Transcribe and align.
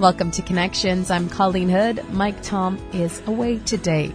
Welcome 0.00 0.32
to 0.32 0.42
Connections. 0.42 1.08
I'm 1.08 1.28
Colleen 1.28 1.68
Hood. 1.68 2.04
Mike 2.10 2.42
Tom 2.42 2.84
is 2.92 3.22
away 3.28 3.58
today. 3.58 4.12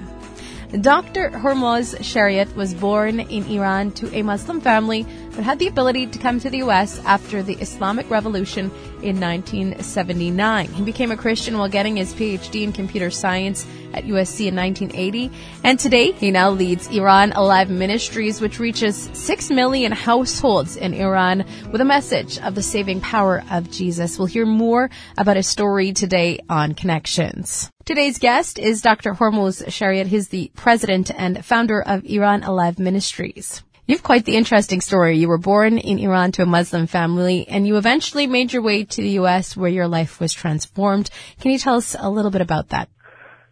Dr. 0.81 1.29
Hormoz 1.29 1.95
Shariat 1.99 2.53
was 2.53 2.73
born 2.73 3.21
in 3.21 3.45
Iran 3.45 3.91
to 3.93 4.13
a 4.13 4.21
Muslim 4.21 4.59
family 4.59 5.07
but 5.39 5.45
had 5.45 5.59
the 5.59 5.67
ability 5.67 6.05
to 6.05 6.19
come 6.19 6.37
to 6.37 6.49
the 6.49 6.57
U.S. 6.57 6.99
after 7.05 7.41
the 7.41 7.53
Islamic 7.61 8.09
Revolution 8.09 8.65
in 9.01 9.21
1979. 9.21 10.67
He 10.67 10.83
became 10.83 11.11
a 11.11 11.15
Christian 11.15 11.57
while 11.57 11.69
getting 11.69 11.95
his 11.95 12.13
PhD 12.13 12.63
in 12.63 12.73
computer 12.73 13.09
science 13.09 13.65
at 13.93 14.03
USC 14.03 14.47
in 14.47 14.57
1980. 14.57 15.31
And 15.63 15.79
today, 15.79 16.11
he 16.11 16.29
now 16.29 16.49
leads 16.49 16.89
Iran 16.89 17.31
Alive 17.31 17.69
Ministries, 17.69 18.41
which 18.41 18.59
reaches 18.59 19.09
6 19.13 19.49
million 19.51 19.93
households 19.93 20.75
in 20.75 20.93
Iran 20.93 21.45
with 21.71 21.79
a 21.79 21.85
message 21.85 22.37
of 22.39 22.53
the 22.53 22.61
saving 22.61 22.99
power 22.99 23.41
of 23.49 23.71
Jesus. 23.71 24.19
We'll 24.19 24.25
hear 24.25 24.45
more 24.45 24.89
about 25.17 25.37
his 25.37 25.47
story 25.47 25.93
today 25.93 26.39
on 26.49 26.73
Connections. 26.73 27.71
Today's 27.85 28.19
guest 28.19 28.59
is 28.59 28.81
Dr. 28.81 29.13
Hormoz 29.13 29.65
Shariat. 29.67 30.07
He's 30.07 30.27
the 30.27 30.51
president 30.53 31.11
and 31.17 31.45
founder 31.45 31.81
of 31.81 32.03
Iran 32.03 32.43
Alive 32.43 32.77
Ministries. 32.77 33.63
You 33.89 33.95
have 33.95 34.03
quite 34.03 34.23
the 34.23 34.35
interesting 34.35 34.81
story. 34.81 35.17
You 35.17 35.29
were 35.29 35.39
born 35.39 35.79
in 35.79 35.97
Iran 35.97 36.31
to 36.33 36.43
a 36.43 36.45
Muslim 36.45 36.85
family, 36.85 37.47
and 37.47 37.65
you 37.65 37.77
eventually 37.77 38.27
made 38.27 38.53
your 38.53 38.61
way 38.61 38.83
to 38.83 39.01
the 39.01 39.09
U.S. 39.21 39.57
where 39.57 39.67
your 39.71 39.87
life 39.87 40.19
was 40.19 40.31
transformed. 40.31 41.09
Can 41.41 41.49
you 41.49 41.57
tell 41.57 41.73
us 41.73 41.95
a 41.97 42.07
little 42.07 42.29
bit 42.29 42.41
about 42.41 42.69
that? 42.69 42.87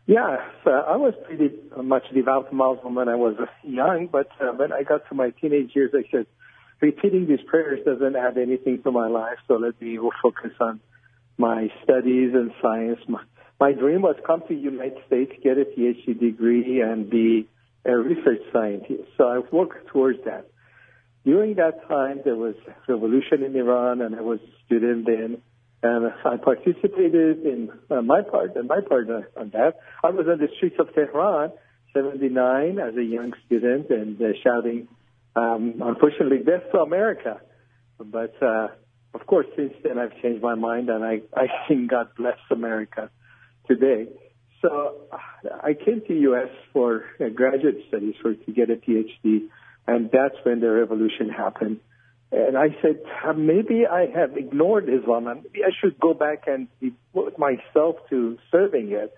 Yeah, 0.05 0.37
so 0.63 0.69
I 0.69 0.95
was 0.97 1.15
pretty 1.25 1.55
much 1.75 2.03
devout 2.13 2.53
Muslim 2.53 2.93
when 2.93 3.09
I 3.09 3.15
was 3.15 3.35
young, 3.63 4.09
but 4.11 4.29
uh, 4.39 4.51
when 4.51 4.71
I 4.71 4.83
got 4.83 5.09
to 5.09 5.15
my 5.15 5.31
teenage 5.41 5.71
years, 5.73 5.89
I 5.95 6.07
said, 6.11 6.27
repeating 6.81 7.25
these 7.25 7.41
prayers 7.47 7.79
doesn't 7.83 8.15
add 8.15 8.37
anything 8.37 8.83
to 8.83 8.91
my 8.91 9.07
life, 9.07 9.39
so 9.47 9.55
let 9.55 9.81
me 9.81 9.97
focus 10.21 10.51
on 10.61 10.79
my 11.39 11.69
studies 11.83 12.35
and 12.35 12.51
science. 12.61 12.99
My, 13.07 13.23
my 13.59 13.71
dream 13.71 14.03
was 14.03 14.17
come 14.23 14.43
to 14.49 14.53
United 14.53 14.99
States, 15.07 15.31
get 15.43 15.57
a 15.57 15.65
PhD 15.65 16.19
degree, 16.19 16.81
and 16.81 17.09
be 17.09 17.47
a 17.85 17.95
research 17.95 18.41
scientist. 18.51 19.03
So 19.17 19.27
I 19.27 19.39
worked 19.51 19.87
towards 19.87 20.19
that. 20.25 20.49
During 21.25 21.55
that 21.55 21.87
time, 21.87 22.21
there 22.23 22.35
was 22.35 22.55
revolution 22.87 23.43
in 23.43 23.55
Iran, 23.55 24.01
and 24.01 24.15
I 24.15 24.21
was 24.21 24.39
a 24.39 24.65
student 24.65 25.05
then, 25.05 25.41
and 25.83 26.11
I 26.25 26.37
participated 26.37 27.45
in 27.45 27.69
uh, 27.89 28.01
my 28.01 28.21
part 28.21 28.55
and 28.55 28.67
my 28.67 28.79
part 28.87 29.09
on 29.09 29.49
that. 29.49 29.75
I 30.03 30.09
was 30.11 30.25
on 30.27 30.39
the 30.39 30.47
streets 30.55 30.77
of 30.79 30.93
Tehran, 30.93 31.51
79, 31.93 32.79
as 32.79 32.95
a 32.95 33.03
young 33.03 33.33
student, 33.45 33.89
and 33.89 34.21
uh, 34.21 34.27
shouting, 34.43 34.87
um, 35.35 35.81
unfortunately, 35.83 36.39
death 36.39 36.71
to 36.71 36.79
America. 36.79 37.41
But 37.99 38.41
uh, 38.41 38.69
of 39.13 39.25
course, 39.25 39.47
since 39.55 39.73
then, 39.83 39.97
I've 39.97 40.15
changed 40.21 40.41
my 40.41 40.55
mind, 40.55 40.89
and 40.89 41.03
I 41.03 41.21
I 41.35 41.47
think 41.67 41.89
God 41.89 42.09
bless 42.15 42.37
America 42.51 43.09
today. 43.67 44.07
So 44.61 44.95
I 45.63 45.73
came 45.73 46.01
to 46.07 46.13
U.S. 46.13 46.49
for 46.73 47.03
graduate 47.35 47.77
studies 47.87 48.15
for 48.21 48.33
to 48.33 48.51
get 48.51 48.69
a 48.69 48.75
PhD, 48.75 49.47
and 49.85 50.09
that's 50.11 50.35
when 50.43 50.59
the 50.59 50.71
revolution 50.71 51.29
happened. 51.29 51.79
And 52.31 52.57
I 52.57 52.75
said, 52.81 52.99
maybe 53.37 53.85
I 53.89 54.07
have 54.13 54.35
ignored 54.35 54.89
Islam, 54.89 55.27
and 55.27 55.43
maybe 55.43 55.63
I 55.63 55.69
should 55.79 55.99
go 55.99 56.13
back 56.13 56.43
and 56.47 56.67
devote 56.81 57.37
myself 57.37 57.95
to 58.09 58.37
serving 58.51 58.91
it. 58.91 59.13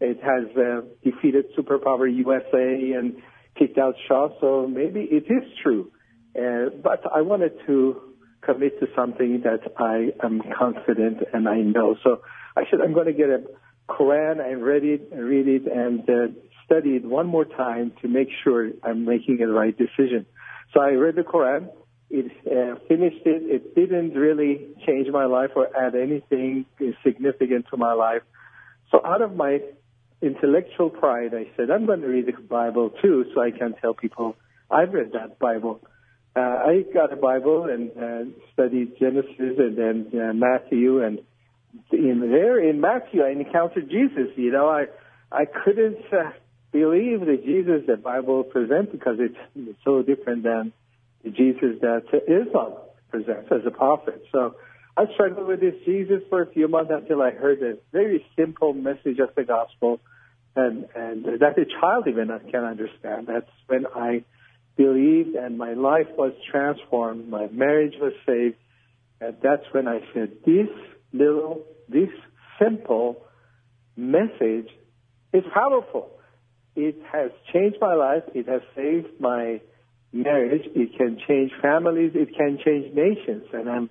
It 0.00 0.18
has 0.22 0.56
uh, 0.56 0.80
defeated 1.02 1.46
superpower 1.56 2.06
USA 2.10 2.92
and 2.92 3.16
kicked 3.58 3.78
out 3.78 3.94
Shah, 4.08 4.28
so 4.40 4.66
maybe 4.66 5.00
it 5.00 5.24
is 5.24 5.44
true. 5.62 5.90
Uh, 6.36 6.70
but 6.82 7.02
I 7.14 7.20
wanted 7.20 7.52
to 7.66 8.00
commit 8.40 8.80
to 8.80 8.86
something 8.96 9.42
that 9.44 9.60
I 9.78 10.24
am 10.24 10.42
confident 10.58 11.18
and 11.32 11.48
I 11.48 11.58
know. 11.58 11.96
So 12.02 12.22
I 12.56 12.62
said, 12.70 12.80
I'm 12.80 12.92
going 12.92 13.06
to 13.06 13.12
get 13.12 13.28
a 13.28 13.44
Quran 13.88 14.44
and 14.44 14.62
read 14.62 14.84
it, 14.84 15.10
read 15.12 15.48
it, 15.48 15.66
and 15.66 16.00
uh, 16.08 16.32
study 16.64 16.96
it 16.96 17.04
one 17.04 17.26
more 17.26 17.44
time 17.44 17.92
to 18.02 18.08
make 18.08 18.28
sure 18.42 18.70
I'm 18.82 19.04
making 19.04 19.38
the 19.38 19.48
right 19.48 19.76
decision. 19.76 20.26
So 20.72 20.80
I 20.80 20.90
read 20.90 21.16
the 21.16 21.22
Quran. 21.22 21.68
It 22.10 22.30
uh, 22.46 22.78
finished 22.88 23.26
it. 23.26 23.42
It 23.42 23.74
didn't 23.74 24.14
really 24.14 24.66
change 24.86 25.08
my 25.10 25.24
life 25.24 25.50
or 25.56 25.68
add 25.76 25.94
anything 25.94 26.66
significant 27.04 27.66
to 27.70 27.76
my 27.76 27.92
life. 27.92 28.22
So 28.90 29.00
out 29.04 29.22
of 29.22 29.34
my 29.34 29.60
intellectual 30.22 30.90
pride, 30.90 31.34
I 31.34 31.46
said, 31.56 31.70
I'm 31.70 31.86
going 31.86 32.00
to 32.00 32.06
read 32.06 32.26
the 32.26 32.40
Bible 32.42 32.90
too, 33.02 33.26
so 33.34 33.42
I 33.42 33.50
can 33.50 33.74
tell 33.80 33.94
people 33.94 34.36
I've 34.70 34.92
read 34.92 35.12
that 35.12 35.38
Bible. 35.38 35.80
Uh, 36.36 36.40
I 36.40 36.84
got 36.92 37.12
a 37.12 37.16
Bible 37.16 37.64
and 37.64 37.90
uh, 37.90 38.30
studied 38.52 38.98
Genesis 38.98 39.54
and 39.58 39.76
then 39.76 40.20
uh, 40.20 40.32
Matthew 40.32 41.02
and 41.02 41.20
in 41.92 42.20
there 42.20 42.58
in 42.58 42.80
Matthew, 42.80 43.22
I 43.22 43.30
encountered 43.30 43.88
Jesus. 43.90 44.28
You 44.36 44.52
know, 44.52 44.68
I 44.68 44.86
I 45.30 45.44
couldn't 45.46 46.04
uh, 46.12 46.30
believe 46.72 47.20
the 47.20 47.40
Jesus 47.44 47.86
the 47.86 47.96
Bible 47.96 48.44
presents 48.44 48.92
because 48.92 49.16
it's, 49.18 49.36
it's 49.56 49.78
so 49.84 50.02
different 50.02 50.42
than 50.42 50.72
the 51.22 51.30
Jesus 51.30 51.80
that 51.80 52.04
Islam 52.28 52.74
presents 53.10 53.50
as 53.50 53.60
a 53.66 53.70
prophet. 53.70 54.24
So 54.32 54.54
I 54.96 55.04
struggled 55.14 55.48
with 55.48 55.60
this 55.60 55.74
Jesus 55.84 56.22
for 56.28 56.42
a 56.42 56.46
few 56.46 56.68
months 56.68 56.90
until 56.94 57.22
I 57.22 57.30
heard 57.30 57.62
a 57.62 57.78
very 57.92 58.24
simple 58.36 58.72
message 58.72 59.18
of 59.18 59.34
the 59.34 59.44
gospel, 59.44 60.00
and 60.54 60.86
and 60.94 61.24
that 61.40 61.58
a 61.58 61.64
child 61.80 62.06
even 62.06 62.28
can 62.50 62.64
understand. 62.64 63.26
That's 63.26 63.50
when 63.66 63.86
I 63.86 64.24
believed, 64.76 65.34
and 65.34 65.58
my 65.58 65.74
life 65.74 66.08
was 66.16 66.32
transformed. 66.50 67.28
My 67.28 67.46
marriage 67.48 67.94
was 68.00 68.12
saved, 68.26 68.56
and 69.20 69.36
that's 69.42 69.64
when 69.72 69.88
I 69.88 70.00
said, 70.12 70.32
"This 70.44 70.68
little, 71.14 71.62
this 71.88 72.10
simple 72.60 73.22
message 73.96 74.68
is 75.32 75.44
powerful. 75.54 76.10
It 76.76 76.96
has 77.12 77.30
changed 77.52 77.78
my 77.80 77.94
life. 77.94 78.24
It 78.34 78.48
has 78.48 78.62
saved 78.74 79.20
my 79.20 79.60
marriage. 80.12 80.62
It 80.74 80.98
can 80.98 81.18
change 81.26 81.52
families. 81.62 82.12
It 82.14 82.36
can 82.36 82.58
change 82.64 82.94
nations. 82.94 83.44
And 83.52 83.70
I'm, 83.70 83.90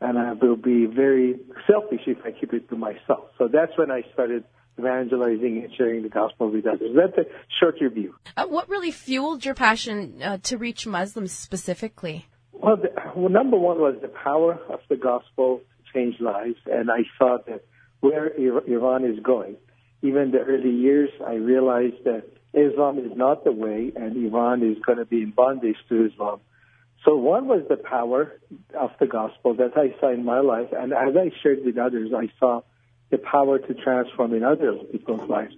and 0.00 0.16
I 0.16 0.32
will 0.32 0.56
be 0.56 0.86
very 0.86 1.40
selfish 1.66 2.02
if 2.06 2.18
I 2.24 2.30
keep 2.30 2.52
it 2.52 2.68
to 2.70 2.76
myself. 2.76 3.30
So 3.36 3.48
that's 3.52 3.76
when 3.76 3.90
I 3.90 4.02
started 4.12 4.44
evangelizing 4.78 5.62
and 5.64 5.74
sharing 5.76 6.02
the 6.02 6.08
gospel 6.08 6.50
with 6.50 6.66
others. 6.66 6.96
That's 6.96 7.18
a 7.18 7.30
short 7.58 7.76
review. 7.80 8.14
Uh, 8.36 8.46
what 8.46 8.68
really 8.68 8.92
fueled 8.92 9.44
your 9.44 9.54
passion 9.54 10.22
uh, 10.22 10.38
to 10.44 10.56
reach 10.56 10.86
Muslims 10.86 11.32
specifically? 11.32 12.26
Well, 12.52 12.76
the, 12.76 12.88
well, 13.16 13.28
number 13.28 13.58
one 13.58 13.78
was 13.78 13.96
the 14.00 14.08
power 14.08 14.58
of 14.68 14.80
the 14.88 14.96
gospel 14.96 15.62
change 15.94 16.20
lives. 16.20 16.56
And 16.66 16.90
I 16.90 17.04
saw 17.18 17.38
that 17.46 17.64
where 18.00 18.28
Iran 18.36 19.04
is 19.04 19.20
going, 19.20 19.56
even 20.02 20.30
the 20.30 20.38
early 20.38 20.70
years, 20.70 21.10
I 21.24 21.34
realized 21.34 22.04
that 22.04 22.24
Islam 22.54 22.98
is 22.98 23.16
not 23.16 23.44
the 23.44 23.52
way, 23.52 23.92
and 23.94 24.16
Iran 24.16 24.62
is 24.62 24.78
going 24.84 24.98
to 24.98 25.04
be 25.04 25.22
in 25.22 25.30
bondage 25.30 25.76
to 25.88 26.06
Islam. 26.06 26.40
So 27.04 27.16
one 27.16 27.46
was 27.46 27.62
the 27.68 27.76
power 27.76 28.40
of 28.78 28.90
the 28.98 29.06
gospel 29.06 29.54
that 29.54 29.76
I 29.76 29.98
saw 30.00 30.12
in 30.12 30.24
my 30.24 30.40
life, 30.40 30.68
and 30.72 30.92
as 30.92 31.16
I 31.16 31.30
shared 31.42 31.64
with 31.64 31.78
others, 31.78 32.10
I 32.14 32.28
saw 32.38 32.62
the 33.10 33.18
power 33.18 33.58
to 33.58 33.74
transform 33.74 34.34
in 34.34 34.42
other 34.44 34.74
people's 34.90 35.28
lives. 35.28 35.54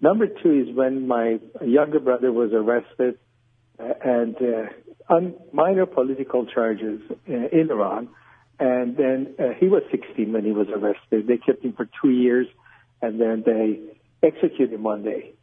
Number 0.00 0.26
two 0.26 0.52
is 0.52 0.74
when 0.74 1.06
my 1.06 1.38
younger 1.64 2.00
brother 2.00 2.32
was 2.32 2.52
arrested 2.52 3.18
uh, 3.78 3.92
and 4.04 4.36
uh, 4.36 5.12
on 5.12 5.34
minor 5.52 5.86
political 5.86 6.46
charges 6.46 7.00
uh, 7.10 7.32
in 7.32 7.70
Iran. 7.70 8.08
And 8.58 8.96
then 8.96 9.34
uh, 9.38 9.52
he 9.58 9.66
was 9.66 9.82
16 9.90 10.32
when 10.32 10.44
he 10.44 10.52
was 10.52 10.68
arrested. 10.68 11.26
They 11.26 11.36
kept 11.36 11.64
him 11.64 11.74
for 11.74 11.88
two 12.02 12.10
years, 12.10 12.46
and 13.02 13.20
then 13.20 13.42
they 13.44 13.80
executed 14.26 14.72
him 14.72 14.82
one 14.82 15.02
day. 15.02 15.34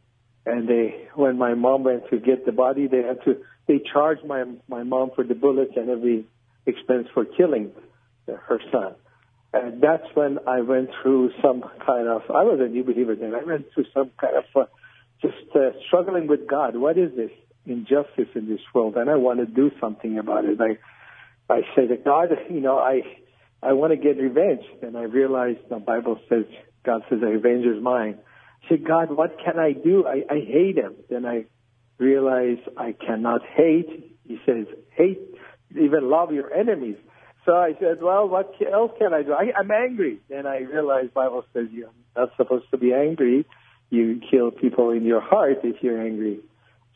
And 0.46 0.68
they, 0.68 1.08
when 1.14 1.38
my 1.38 1.54
mom 1.54 1.84
went 1.84 2.10
to 2.10 2.18
get 2.18 2.44
the 2.44 2.52
body, 2.52 2.86
they 2.86 3.02
had 3.02 3.22
to, 3.24 3.40
they 3.66 3.80
charged 3.92 4.24
my 4.26 4.44
my 4.68 4.82
mom 4.82 5.10
for 5.14 5.24
the 5.24 5.34
bullets 5.34 5.72
and 5.76 5.88
every 5.88 6.26
expense 6.66 7.08
for 7.14 7.24
killing 7.24 7.70
her 8.26 8.60
son. 8.70 8.94
And 9.54 9.80
that's 9.80 10.04
when 10.14 10.38
I 10.48 10.62
went 10.62 10.90
through 11.00 11.30
some 11.40 11.62
kind 11.86 12.08
of, 12.08 12.22
I 12.28 12.42
was 12.42 12.58
a 12.60 12.68
new 12.68 12.82
believer 12.82 13.14
then. 13.14 13.34
I 13.34 13.44
went 13.44 13.66
through 13.72 13.84
some 13.94 14.10
kind 14.20 14.36
of 14.36 14.44
uh, 14.56 14.64
just 15.22 15.54
uh, 15.54 15.70
struggling 15.86 16.26
with 16.26 16.48
God. 16.48 16.76
What 16.76 16.98
is 16.98 17.14
this 17.14 17.30
injustice 17.64 18.28
in 18.34 18.48
this 18.48 18.60
world? 18.74 18.96
And 18.96 19.08
I 19.08 19.14
want 19.14 19.38
to 19.38 19.46
do 19.46 19.70
something 19.80 20.18
about 20.18 20.44
it. 20.44 20.60
I 20.60 20.76
I 21.48 21.60
said, 21.74 21.88
God, 22.04 22.28
you 22.50 22.60
know, 22.60 22.78
I 22.78 23.02
I 23.62 23.72
want 23.72 23.92
to 23.92 23.96
get 23.96 24.18
revenge. 24.18 24.64
And 24.82 24.96
I 24.96 25.02
realized 25.02 25.60
the 25.70 25.78
Bible 25.78 26.18
says 26.28 26.44
God 26.84 27.02
says 27.08 27.20
the 27.20 27.26
revenge 27.26 27.64
is 27.66 27.82
mine. 27.82 28.18
I 28.64 28.68
said, 28.68 28.86
God, 28.86 29.10
what 29.10 29.36
can 29.44 29.58
I 29.58 29.72
do? 29.72 30.06
I, 30.06 30.22
I 30.30 30.40
hate 30.40 30.76
him. 30.76 30.94
Then 31.08 31.24
I 31.24 31.44
realize 31.98 32.58
I 32.76 32.92
cannot 32.92 33.42
hate. 33.56 34.16
He 34.26 34.38
says, 34.46 34.66
hate, 34.90 35.20
even 35.70 36.10
love 36.10 36.32
your 36.32 36.52
enemies. 36.52 36.96
So 37.44 37.52
I 37.52 37.72
said, 37.78 38.02
well, 38.02 38.26
what 38.28 38.54
else 38.72 38.92
can 38.98 39.12
I 39.12 39.22
do? 39.22 39.32
I, 39.32 39.52
I'm 39.58 39.70
angry. 39.70 40.20
Then 40.30 40.46
I 40.46 40.60
realized 40.60 41.12
Bible 41.12 41.44
says 41.52 41.66
you're 41.72 41.90
not 42.16 42.30
supposed 42.36 42.70
to 42.70 42.78
be 42.78 42.92
angry. 42.94 43.46
You 43.90 44.20
kill 44.30 44.50
people 44.50 44.90
in 44.90 45.04
your 45.04 45.20
heart 45.20 45.58
if 45.62 45.82
you're 45.82 46.00
angry. 46.00 46.40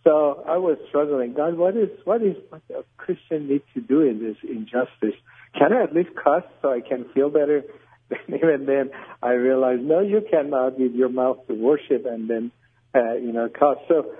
So 0.08 0.42
I 0.48 0.56
was 0.56 0.78
struggling. 0.88 1.34
God, 1.34 1.58
what 1.58 1.76
is 1.76 1.90
what 2.04 2.22
is 2.22 2.34
what 2.48 2.62
a 2.70 2.82
Christian 2.96 3.46
need 3.46 3.60
to 3.74 3.82
do 3.82 4.00
in 4.00 4.20
this 4.20 4.38
injustice? 4.42 5.20
Can 5.54 5.74
I 5.74 5.82
at 5.82 5.94
least 5.94 6.08
cuss 6.16 6.44
so 6.62 6.72
I 6.72 6.80
can 6.80 7.04
feel 7.14 7.28
better? 7.28 7.64
And 8.10 8.36
even 8.36 8.64
then, 8.64 8.88
I 9.22 9.32
realized, 9.32 9.82
no, 9.82 10.00
you 10.00 10.22
cannot 10.30 10.78
with 10.78 10.94
your 10.94 11.10
mouth 11.10 11.46
to 11.46 11.52
worship 11.52 12.06
and 12.06 12.26
then, 12.26 12.50
uh, 12.94 13.16
you 13.16 13.32
know, 13.32 13.50
cause. 13.50 13.76
So 13.86 14.14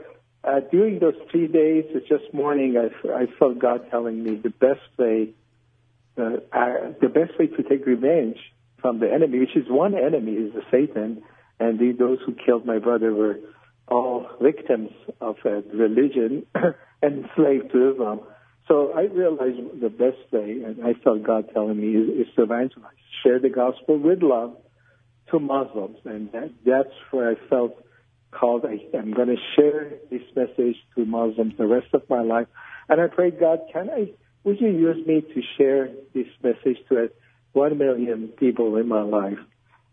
uh, 0.44 0.61
during 0.70 0.99
those 0.99 1.14
three 1.31 1.46
days, 1.46 1.87
it's 1.94 2.06
just 2.06 2.34
morning, 2.34 2.76
I, 2.76 2.88
I 3.08 3.25
felt 3.38 3.58
God 3.58 3.87
telling 3.91 4.23
me 4.23 4.34
the 4.34 4.50
best 4.50 4.84
way, 4.99 5.31
uh, 6.19 6.37
uh, 6.52 6.93
the 7.00 7.08
best 7.08 7.38
way 7.38 7.46
to 7.46 7.62
take 7.62 7.87
revenge 7.87 8.37
from 8.82 9.00
the 9.00 9.11
enemy, 9.11 9.38
which 9.38 9.56
is 9.56 9.64
one 9.70 9.94
enemy, 9.94 10.32
is 10.32 10.52
the 10.52 10.64
Satan, 10.70 11.23
and 11.58 11.79
the, 11.79 11.93
those 11.93 12.19
who 12.26 12.34
killed 12.34 12.67
my 12.67 12.79
brother 12.79 13.14
were 13.14 13.38
all 13.90 14.26
victims 14.40 14.90
of 15.20 15.37
religion 15.44 16.46
and 16.55 17.25
enslaved 17.25 17.73
to 17.73 17.93
Islam. 17.93 18.20
So 18.67 18.93
I 18.93 19.02
realized 19.02 19.81
the 19.81 19.88
best 19.88 20.31
way, 20.31 20.62
and 20.64 20.85
I 20.85 20.93
felt 21.02 21.23
God 21.23 21.49
telling 21.55 21.81
me, 21.81 21.99
is, 21.99 22.26
is 22.26 22.35
to 22.37 22.43
evangelize, 22.43 22.93
share 23.23 23.38
the 23.38 23.49
gospel 23.49 23.99
with 23.99 24.23
love 24.23 24.56
to 25.31 25.38
Muslims, 25.38 25.96
and 26.05 26.31
that, 26.32 26.50
that's 26.64 26.94
where 27.11 27.31
I 27.31 27.35
felt 27.49 27.82
called. 28.31 28.64
I, 28.67 28.79
I'm 28.96 29.12
going 29.12 29.29
to 29.29 29.37
share 29.56 29.93
this 30.11 30.23
message 30.37 30.76
to 30.96 31.05
Muslims 31.06 31.55
the 31.56 31.67
rest 31.67 31.88
of 31.94 32.02
my 32.11 32.20
life, 32.20 32.46
and 32.88 33.00
I 33.00 33.06
prayed, 33.06 33.41
God, 33.41 33.61
can 33.73 33.88
I? 33.88 34.12
Would 34.44 34.61
you 34.61 34.69
use 34.69 35.06
me 35.06 35.23
to 35.23 35.43
share 35.56 35.88
this 36.14 36.26
message 36.43 36.79
to 36.91 37.11
one 37.52 37.76
million 37.79 38.29
people 38.29 38.76
in 38.76 38.87
my 38.87 39.02
life? 39.02 39.38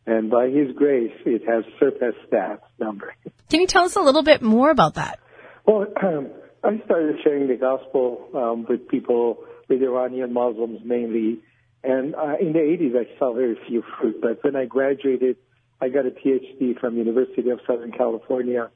And 0.07 0.29
by 0.29 0.49
His 0.49 0.75
grace, 0.75 1.13
it 1.25 1.43
has 1.47 1.63
surpassed 1.79 2.29
that 2.31 2.61
number. 2.79 3.13
Can 3.49 3.61
you 3.61 3.67
tell 3.67 3.85
us 3.85 3.95
a 3.95 4.01
little 4.01 4.23
bit 4.23 4.41
more 4.41 4.69
about 4.69 4.95
that? 4.95 5.19
Well. 5.65 5.87
Um, 6.01 6.29
I 6.65 6.81
started 6.85 7.17
sharing 7.23 7.47
the 7.47 7.57
gospel 7.57 8.27
um, 8.33 8.65
with 8.67 8.87
people, 8.87 9.43
with 9.69 9.83
Iranian 9.83 10.33
Muslims 10.33 10.79
mainly. 10.83 11.41
And 11.83 12.15
uh, 12.15 12.37
in 12.41 12.53
the 12.53 12.59
80s, 12.59 12.95
I 12.95 13.19
saw 13.19 13.35
very 13.35 13.55
few 13.67 13.83
fruit. 13.99 14.19
But 14.19 14.43
when 14.43 14.55
I 14.55 14.65
graduated, 14.65 15.37
I 15.79 15.89
got 15.89 16.07
a 16.07 16.09
PhD 16.09 16.79
from 16.79 16.97
University 16.97 17.51
of 17.51 17.59
Southern 17.67 17.91
California 17.91 18.71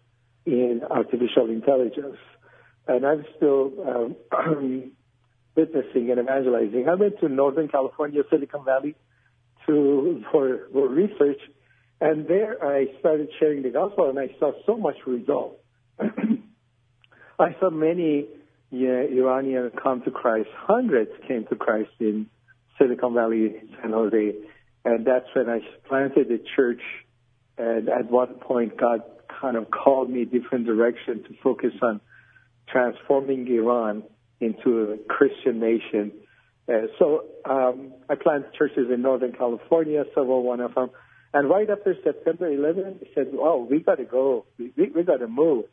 in 0.45 0.81
artificial 0.87 1.49
intelligence. 1.49 2.17
And 2.87 3.05
I'm 3.07 3.25
still 3.37 3.73
um, 3.87 4.15
witnessing 5.55 6.11
and 6.11 6.19
evangelizing. 6.19 6.87
I 6.87 6.93
went 6.93 7.19
to 7.21 7.27
Northern 7.27 7.69
California, 7.69 8.21
Silicon 8.29 8.65
Valley, 8.65 8.95
to 9.67 10.23
for, 10.31 10.67
for 10.71 10.87
research. 10.87 11.39
And 12.01 12.27
there 12.27 12.63
I 12.63 12.87
started 12.99 13.29
sharing 13.39 13.63
the 13.63 13.71
gospel, 13.71 14.09
and 14.09 14.19
I 14.19 14.29
saw 14.39 14.51
so 14.65 14.77
much 14.77 14.95
result. 15.05 15.59
I 15.99 17.55
saw 17.59 17.69
many 17.69 18.27
yeah, 18.71 19.01
Iranians 19.01 19.71
come 19.81 20.01
to 20.03 20.11
Christ. 20.11 20.49
Hundreds 20.55 21.11
came 21.27 21.45
to 21.49 21.55
Christ 21.55 21.89
in 21.99 22.27
Silicon 22.77 23.13
Valley, 23.13 23.55
San 23.81 23.91
Jose. 23.91 24.35
And 24.85 25.05
that's 25.05 25.25
when 25.33 25.49
I 25.49 25.59
planted 25.87 26.31
a 26.31 26.37
church. 26.55 26.81
And 27.57 27.89
at 27.89 28.09
one 28.09 28.35
point, 28.35 28.77
God 28.77 29.01
kind 29.41 29.57
of 29.57 29.69
called 29.71 30.09
me 30.09 30.25
different 30.25 30.65
direction 30.65 31.23
to 31.23 31.29
focus 31.43 31.73
on 31.81 31.99
transforming 32.67 33.47
Iran 33.47 34.03
into 34.39 34.91
a 34.91 34.97
Christian 35.11 35.59
nation. 35.59 36.11
Uh, 36.69 36.87
so 36.99 37.25
um, 37.45 37.93
I 38.09 38.15
planted 38.15 38.53
churches 38.53 38.87
in 38.93 39.01
Northern 39.01 39.31
California, 39.31 40.03
several 40.13 40.43
one 40.43 40.59
of 40.59 40.75
them. 40.75 40.89
And 41.33 41.49
right 41.49 41.69
after 41.69 41.95
September 42.03 42.49
11th, 42.49 43.03
I 43.03 43.07
said, 43.15 43.27
"Oh, 43.33 43.67
we 43.69 43.79
got 43.79 43.95
to 43.95 44.05
go. 44.05 44.45
We, 44.57 44.71
we, 44.77 44.89
we 44.89 45.03
got 45.03 45.17
to 45.17 45.27
move." 45.27 45.65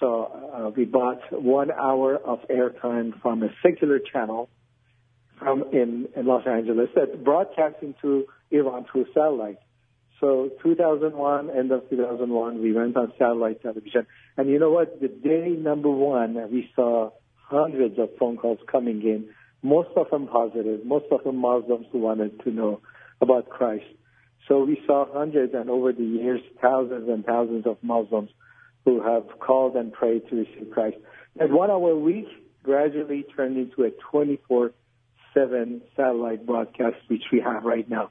So 0.00 0.50
uh, 0.54 0.70
we 0.70 0.84
bought 0.84 1.20
one 1.32 1.70
hour 1.72 2.16
of 2.16 2.40
airtime 2.48 3.20
from 3.20 3.42
a 3.42 3.48
secular 3.62 3.98
channel 3.98 4.48
from 5.38 5.64
in, 5.72 6.08
in 6.16 6.26
Los 6.26 6.46
Angeles 6.46 6.88
that 6.94 7.24
broadcast 7.24 7.76
into 7.82 8.26
Iran 8.50 8.86
through 8.90 9.06
satellite. 9.14 9.58
So 10.20 10.50
2001, 10.62 11.50
end 11.50 11.70
of 11.70 11.88
2001, 11.88 12.60
we 12.60 12.72
went 12.72 12.96
on 12.96 13.12
satellite 13.18 13.62
television. 13.62 14.06
And 14.36 14.48
you 14.48 14.58
know 14.58 14.70
what? 14.70 15.00
The 15.00 15.08
day 15.08 15.50
number 15.50 15.90
one, 15.90 16.34
we 16.50 16.68
saw 16.74 17.10
hundreds 17.36 17.98
of 17.98 18.10
phone 18.18 18.36
calls 18.36 18.58
coming 18.70 19.00
in, 19.02 19.28
most 19.62 19.90
of 19.96 20.10
them 20.10 20.28
positive, 20.28 20.84
most 20.84 21.06
of 21.10 21.24
them 21.24 21.36
Muslims 21.36 21.86
who 21.92 21.98
wanted 21.98 22.40
to 22.44 22.50
know 22.50 22.80
about 23.20 23.48
Christ. 23.48 23.86
So 24.46 24.64
we 24.64 24.80
saw 24.86 25.06
hundreds 25.12 25.52
and 25.54 25.68
over 25.68 25.92
the 25.92 26.04
years, 26.04 26.40
thousands 26.62 27.08
and 27.08 27.24
thousands 27.24 27.66
of 27.66 27.76
Muslims 27.82 28.30
who 28.84 29.02
have 29.02 29.24
called 29.40 29.76
and 29.76 29.92
prayed 29.92 30.22
to 30.30 30.36
receive 30.36 30.70
Christ. 30.72 30.96
And 31.38 31.52
one 31.52 31.70
hour 31.70 31.94
week 31.94 32.26
gradually 32.62 33.24
turned 33.36 33.56
into 33.56 33.84
a 33.84 33.90
24 34.10 34.72
7 35.34 35.82
satellite 35.94 36.46
broadcast, 36.46 36.96
which 37.08 37.24
we 37.30 37.40
have 37.40 37.64
right 37.64 37.88
now. 37.88 38.10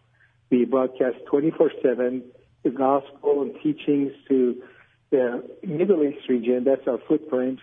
We 0.49 0.65
broadcast 0.65 1.17
24 1.29 1.71
7 1.81 2.23
the 2.63 2.69
gospel 2.71 3.43
and 3.43 3.53
teachings 3.63 4.11
to 4.27 4.61
the 5.09 5.43
Middle 5.63 6.03
East 6.03 6.27
region. 6.27 6.63
That's 6.65 6.87
our 6.87 6.99
footprint. 7.07 7.59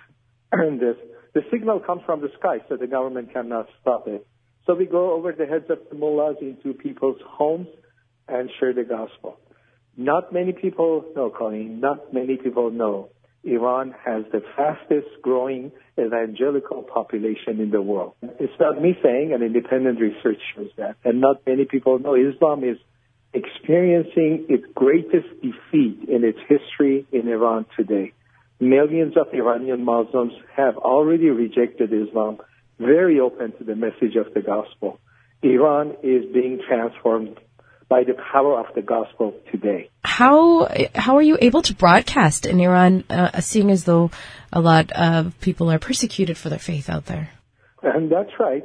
And 0.53 0.81
this, 0.81 0.97
the 1.35 1.43
signal 1.51 1.81
comes 1.81 2.03
from 2.07 2.21
the 2.21 2.29
sky, 2.39 2.59
so 2.69 2.77
the 2.77 2.87
government 2.87 3.33
cannot 3.33 3.67
stop 3.81 4.07
it. 4.07 4.27
So 4.67 4.75
we 4.75 4.87
go 4.87 5.13
over 5.13 5.33
the 5.33 5.47
heads 5.47 5.67
of 5.69 5.79
the 5.91 5.97
mullahs 5.97 6.37
into 6.41 6.73
people's 6.73 7.21
homes 7.27 7.69
and 8.29 8.49
share 8.59 8.73
the 8.73 8.85
gospel. 8.85 9.39
Not 9.97 10.33
many 10.33 10.53
people 10.53 11.05
know, 11.15 11.31
Colleen, 11.31 11.81
not 11.81 12.15
many 12.15 12.37
people 12.37 12.71
know 12.71 13.11
Iran 13.45 13.95
has 14.05 14.25
the 14.33 14.43
fastest 14.57 15.09
growing 15.23 15.71
evangelical 15.99 16.83
population 16.83 17.61
in 17.61 17.71
the 17.71 17.83
world. 17.83 18.15
It's 18.23 18.59
not 18.59 18.81
me 18.81 18.97
saying, 19.03 19.33
and 19.35 19.43
independent 19.43 20.01
research 20.01 20.41
shows 20.55 20.71
that. 20.79 20.97
And 21.05 21.21
not 21.21 21.47
many 21.47 21.67
people 21.67 21.99
know 21.99 22.15
Islam 22.15 22.65
is 22.65 22.79
experiencing 23.35 24.47
its 24.49 24.65
greatest 24.75 25.29
defeat 25.43 26.09
in 26.09 26.25
its 26.25 26.39
history 26.49 27.07
in 27.13 27.29
Iran 27.29 27.67
today. 27.77 28.13
Millions 28.65 29.15
of 29.17 29.27
Iranian 29.35 29.85
Muslims 29.85 30.33
have 30.57 30.79
already 30.79 31.29
rejected 31.29 31.93
Islam, 31.93 32.39
very 32.79 33.21
open 33.21 33.53
to 33.59 33.65
the 33.65 33.77
message 33.77 34.17
of 34.17 34.33
the 34.33 34.41
gospel. 34.41 34.99
Iran 35.43 35.97
is 36.03 36.25
being 36.33 36.61
transformed 36.67 37.39
by 37.91 38.05
the 38.05 38.15
power 38.33 38.59
of 38.59 38.75
the 38.75 38.81
gospel 38.81 39.35
today. 39.53 39.91
How 40.03 40.67
how 40.95 41.17
are 41.17 41.23
you 41.31 41.37
able 41.41 41.61
to 41.63 41.75
broadcast 41.75 42.47
in 42.47 42.59
Iran, 42.59 43.05
uh, 43.11 43.41
seeing 43.41 43.71
as 43.71 43.85
though 43.85 44.11
a 44.51 44.61
lot 44.61 44.91
of 44.93 45.39
people 45.41 45.71
are 45.71 45.79
persecuted 45.79 46.39
for 46.39 46.49
their 46.49 46.59
faith 46.59 46.89
out 46.89 47.05
there? 47.05 47.29
And 47.83 48.11
that's 48.11 48.33
right. 48.41 48.65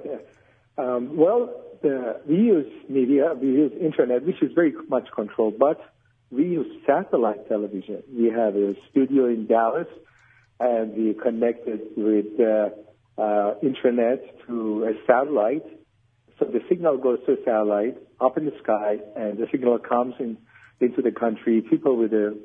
Um, 0.78 1.18
well, 1.18 1.40
the, 1.82 2.22
we 2.26 2.36
use 2.36 2.72
media, 2.88 3.34
we 3.34 3.48
use 3.48 3.74
internet, 3.82 4.26
which 4.26 4.42
is 4.42 4.54
very 4.54 4.74
much 4.88 5.08
controlled, 5.14 5.60
but 5.60 5.78
we 6.32 6.44
use 6.44 6.68
satellite 6.86 7.48
television. 7.48 8.04
We 8.12 8.30
have 8.30 8.56
a 8.56 8.76
studio 8.92 9.26
in 9.26 9.48
Dallas, 9.48 9.88
and 10.60 10.94
we 10.96 11.14
connected 11.14 11.82
with 11.98 12.40
uh, 12.40 13.22
uh, 13.22 13.56
internet 13.62 14.24
to 14.48 14.86
a 14.86 14.94
satellite. 15.08 15.66
So 16.38 16.46
the 16.46 16.62
signal 16.70 16.98
goes 16.98 17.20
to 17.26 17.34
a 17.34 17.38
satellite 17.44 17.98
up 18.22 18.38
in 18.38 18.46
the 18.46 18.54
sky, 18.64 18.98
and 19.16 19.38
the 19.38 19.48
signal 19.52 19.80
comes 19.80 20.16
in 20.20 20.38
into 20.80 21.02
the 21.02 21.12
country. 21.12 21.62
People 21.62 21.98
with 21.98 22.14
a 22.14 22.38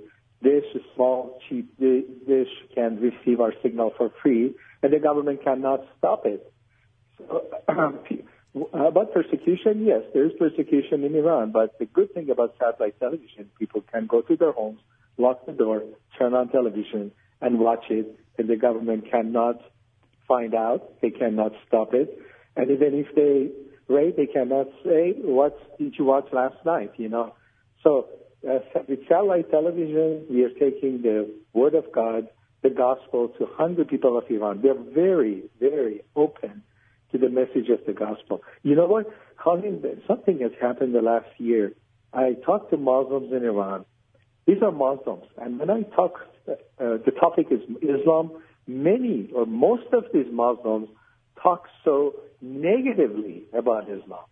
dish, 0.43 0.65
a 0.75 0.79
small, 0.95 1.39
cheap 1.49 1.77
dish, 1.79 2.49
can 2.75 3.01
receive 3.01 3.41
our 3.41 3.53
signal 3.63 3.93
for 3.97 4.11
free, 4.23 4.55
and 4.83 4.93
the 4.93 4.99
government 4.99 5.43
cannot 5.45 5.81
stop 5.99 6.27
it. 6.27 6.53
So, 7.19 7.45
about 8.73 9.13
persecution, 9.13 9.85
yes, 9.85 10.03
there 10.13 10.27
is 10.27 10.33
persecution 10.39 11.05
in 11.05 11.15
Iran, 11.15 11.51
but 11.51 11.79
the 11.79 11.87
good 11.87 12.13
thing 12.15 12.31
about 12.31 12.55
satellite 12.59 12.99
television, 13.01 13.51
people 13.59 13.83
can 13.93 14.07
go 14.07 14.23
to 14.23 14.37
their 14.37 14.53
homes, 14.53 14.81
lock 15.19 15.45
the 15.47 15.53
door, 15.53 15.83
turn 16.19 16.35
on 16.35 16.49
television, 16.49 17.11
and 17.41 17.59
watch 17.59 17.85
it, 17.91 18.19
and 18.39 18.49
the 18.49 18.57
government 18.57 19.11
cannot 19.11 19.61
find 20.29 20.55
out, 20.55 21.01
they 21.03 21.11
cannot 21.11 21.53
stop 21.67 21.95
it, 21.95 22.19
and 22.57 22.71
even 22.71 22.95
if 22.95 23.15
they 23.15 23.51
Right? 23.89 24.17
They 24.17 24.27
cannot 24.27 24.69
say, 24.85 25.13
what 25.21 25.79
did 25.79 25.95
you 25.99 26.07
watch 26.07 26.29
last 26.33 26.57
night, 26.65 26.93
you 26.97 27.09
know? 27.09 27.35
So 27.83 28.09
uh, 28.49 28.61
with 28.89 29.01
satellite 29.09 29.51
television, 29.51 30.25
we 30.31 30.43
are 30.45 30.51
taking 30.51 31.03
the 31.03 31.31
word 31.53 31.75
of 31.75 31.93
God, 31.93 32.29
the 32.63 32.71
gospel 32.71 33.29
to 33.29 33.45
100 33.45 33.89
people 33.89 34.17
of 34.17 34.25
Iran. 34.31 34.63
They're 34.63 34.75
very, 34.75 35.51
very 35.61 36.01
open 36.17 36.63
to 37.15 37.19
the 37.19 37.29
message 37.29 37.69
of 37.71 37.79
the 37.87 37.93
gospel. 37.93 38.43
You 38.65 38.75
know 38.75 38.87
what? 38.87 39.07
Something 39.45 40.41
has 40.41 40.51
happened 40.61 40.95
the 40.95 41.03
last 41.03 41.29
year. 41.39 41.73
I 42.13 42.35
talked 42.45 42.71
to 42.71 42.77
Muslims 42.77 43.33
in 43.33 43.45
Iran. 43.45 43.85
These 44.47 44.63
are 44.63 44.73
Muslims. 44.73 45.25
And 45.39 45.61
when 45.61 45.71
I 45.71 45.83
talk, 45.95 46.15
uh, 46.49 46.55
the 46.79 47.13
topic 47.21 47.47
is 47.53 47.61
Islam, 47.83 48.33
many 48.67 49.31
or 49.33 49.47
most 49.47 49.87
of 49.93 50.05
these 50.13 50.27
Muslims 50.33 50.89
talk 51.41 51.67
so 51.85 52.15
negatively 52.41 53.45
about 53.57 53.85
Islam. 53.85 54.25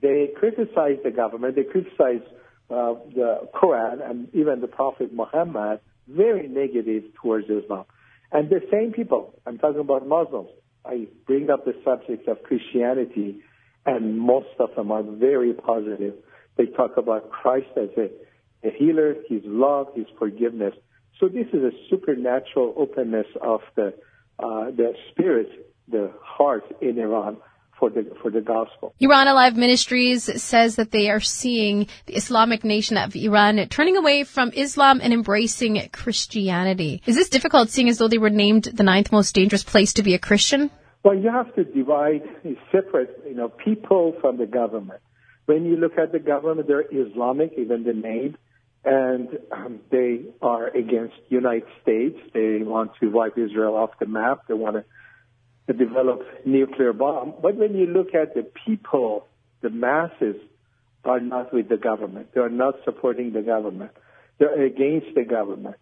They 0.00 0.28
criticize 0.36 0.98
the 1.02 1.10
government, 1.10 1.56
they 1.56 1.64
criticize 1.64 2.22
uh, 2.70 2.94
the 3.14 3.48
Quran 3.52 4.08
and 4.08 4.32
even 4.32 4.60
the 4.60 4.68
Prophet 4.68 5.12
Muhammad 5.12 5.80
very 6.06 6.46
negative 6.46 7.02
towards 7.20 7.46
Islam. 7.50 7.84
And 8.30 8.48
the 8.48 8.60
same 8.70 8.92
people, 8.92 9.34
I'm 9.44 9.58
talking 9.58 9.80
about 9.80 10.06
Muslims, 10.06 10.50
I 10.88 11.06
bring 11.26 11.50
up 11.50 11.64
the 11.64 11.74
subject 11.84 12.26
of 12.28 12.42
Christianity, 12.42 13.40
and 13.84 14.18
most 14.18 14.48
of 14.58 14.74
them 14.74 14.90
are 14.90 15.02
very 15.02 15.52
positive. 15.52 16.14
They 16.56 16.66
talk 16.66 16.96
about 16.96 17.30
Christ 17.30 17.68
as 17.76 17.90
a, 17.96 18.08
a 18.66 18.70
healer, 18.76 19.14
His 19.28 19.42
love, 19.44 19.88
His 19.94 20.06
forgiveness. 20.18 20.74
So 21.20 21.28
this 21.28 21.46
is 21.52 21.62
a 21.62 21.72
supernatural 21.90 22.74
openness 22.76 23.26
of 23.42 23.60
the 23.76 23.94
uh, 24.38 24.70
the 24.70 24.94
spirit, 25.10 25.48
the 25.88 26.12
heart 26.22 26.64
in 26.80 26.98
Iran 26.98 27.38
for 27.78 27.90
the 27.90 28.10
for 28.20 28.30
the 28.30 28.40
gospel. 28.40 28.94
Iran 29.00 29.28
Alive 29.28 29.56
Ministries 29.56 30.42
says 30.42 30.76
that 30.76 30.90
they 30.90 31.10
are 31.10 31.20
seeing 31.20 31.86
the 32.06 32.14
Islamic 32.14 32.64
nation 32.64 32.96
of 32.96 33.14
Iran 33.14 33.66
turning 33.68 33.96
away 33.96 34.24
from 34.24 34.52
Islam 34.54 35.00
and 35.02 35.12
embracing 35.12 35.88
Christianity. 35.92 37.02
Is 37.06 37.16
this 37.16 37.28
difficult, 37.28 37.70
seeing 37.70 37.88
as 37.88 37.98
though 37.98 38.08
they 38.08 38.18
were 38.18 38.30
named 38.30 38.64
the 38.64 38.82
ninth 38.82 39.12
most 39.12 39.34
dangerous 39.34 39.62
place 39.62 39.92
to 39.94 40.02
be 40.02 40.14
a 40.14 40.18
Christian? 40.18 40.70
Well, 41.04 41.16
you 41.16 41.30
have 41.30 41.54
to 41.54 41.64
divide, 41.64 42.22
separate, 42.72 43.22
you 43.26 43.34
know, 43.34 43.48
people 43.48 44.16
from 44.20 44.36
the 44.36 44.46
government. 44.46 45.00
When 45.46 45.64
you 45.64 45.76
look 45.76 45.96
at 45.96 46.12
the 46.12 46.18
government, 46.18 46.66
they're 46.66 46.84
Islamic, 46.90 47.52
even 47.56 47.84
the 47.84 47.92
name 47.92 48.36
and 48.84 49.38
um, 49.52 49.80
they 49.90 50.22
are 50.40 50.68
against 50.68 51.14
United 51.28 51.68
States. 51.82 52.18
They 52.32 52.60
want 52.62 52.92
to 53.00 53.08
wipe 53.08 53.36
Israel 53.36 53.76
off 53.76 53.90
the 53.98 54.06
map. 54.06 54.42
They 54.48 54.54
want 54.54 54.76
to 54.76 54.84
develop 55.72 56.22
nuclear 56.44 56.92
bomb. 56.92 57.34
But 57.42 57.56
when 57.56 57.74
you 57.74 57.86
look 57.86 58.14
at 58.14 58.34
the 58.34 58.42
people, 58.66 59.26
the 59.60 59.70
masses 59.70 60.36
are 61.04 61.20
not 61.20 61.52
with 61.52 61.68
the 61.68 61.76
government. 61.76 62.28
They 62.34 62.40
are 62.40 62.48
not 62.48 62.74
supporting 62.84 63.32
the 63.32 63.42
government. 63.42 63.92
They're 64.38 64.64
against 64.64 65.14
the 65.14 65.24
government. 65.24 65.76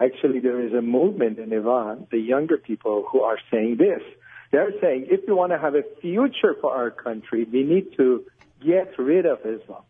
Actually, 0.00 0.40
there 0.40 0.64
is 0.66 0.72
a 0.72 0.82
movement 0.82 1.38
in 1.38 1.52
Iran, 1.52 2.06
the 2.10 2.18
younger 2.18 2.56
people 2.56 3.04
who 3.10 3.22
are 3.22 3.38
saying 3.50 3.76
this. 3.78 4.02
They're 4.50 4.72
saying 4.80 5.06
if 5.10 5.20
we 5.28 5.34
want 5.34 5.52
to 5.52 5.58
have 5.58 5.74
a 5.74 5.82
future 6.00 6.54
for 6.60 6.74
our 6.74 6.90
country, 6.90 7.46
we 7.50 7.62
need 7.62 7.96
to 7.98 8.24
get 8.64 8.98
rid 8.98 9.26
of 9.26 9.40
Islam 9.40 9.82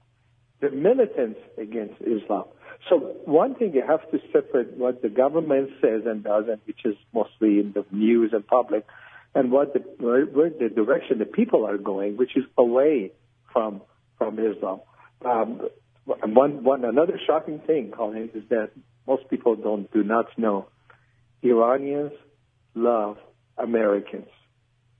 the 0.60 0.70
militants 0.70 1.40
against 1.58 2.00
Islam. 2.02 2.44
So 2.88 2.98
one 3.24 3.54
thing 3.54 3.74
you 3.74 3.82
have 3.86 4.08
to 4.10 4.20
separate 4.32 4.76
what 4.76 5.02
the 5.02 5.08
government 5.08 5.70
says 5.80 6.02
and 6.06 6.22
does, 6.22 6.44
and 6.48 6.60
which 6.66 6.84
is 6.84 6.96
mostly 7.12 7.58
in 7.60 7.72
the 7.72 7.84
news 7.90 8.32
and 8.32 8.46
public, 8.46 8.86
and 9.34 9.50
what 9.50 9.72
the 9.72 9.80
where, 9.98 10.50
the 10.50 10.68
direction 10.74 11.18
the 11.18 11.24
people 11.24 11.66
are 11.66 11.78
going, 11.78 12.16
which 12.16 12.36
is 12.36 12.44
away 12.58 13.12
from 13.52 13.82
from 14.18 14.38
Islam. 14.38 14.80
Um, 15.24 15.68
one 16.04 16.64
one 16.64 16.84
another 16.84 17.18
shocking 17.26 17.60
thing, 17.60 17.92
Colin, 17.96 18.30
is 18.34 18.48
that 18.48 18.70
most 19.06 19.28
people 19.30 19.56
don't 19.56 19.90
do 19.92 20.02
not 20.02 20.26
know 20.36 20.66
Iranians 21.42 22.12
love 22.74 23.18
Americans. 23.56 24.28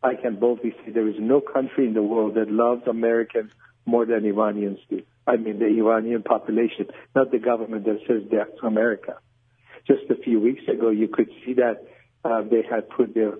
I 0.03 0.15
can 0.15 0.37
boldly 0.37 0.75
say 0.85 0.93
there 0.93 1.09
is 1.09 1.17
no 1.19 1.41
country 1.41 1.87
in 1.87 1.95
the 1.95 2.03
world 2.03 2.35
that 2.37 2.51
loves 2.51 2.87
Americans 2.87 3.51
more 3.85 4.07
than 4.07 4.25
Iranians 4.25 4.79
do. 4.89 5.03
I 5.27 5.37
mean, 5.37 5.59
the 5.59 5.67
Iranian 5.67 6.23
population, 6.23 6.87
not 7.15 7.31
the 7.31 7.39
government 7.39 7.85
that 7.85 8.01
says 8.07 8.23
to 8.31 8.67
America. 8.67 9.19
Just 9.87 10.11
a 10.11 10.17
few 10.17 10.41
weeks 10.41 10.63
ago, 10.69 10.91
you 10.91 11.09
could 11.09 11.29
see 11.45 11.55
that 11.55 11.85
uh, 12.25 12.43
they 12.43 12.63
had 12.69 12.89
put 12.89 13.15
their 13.15 13.33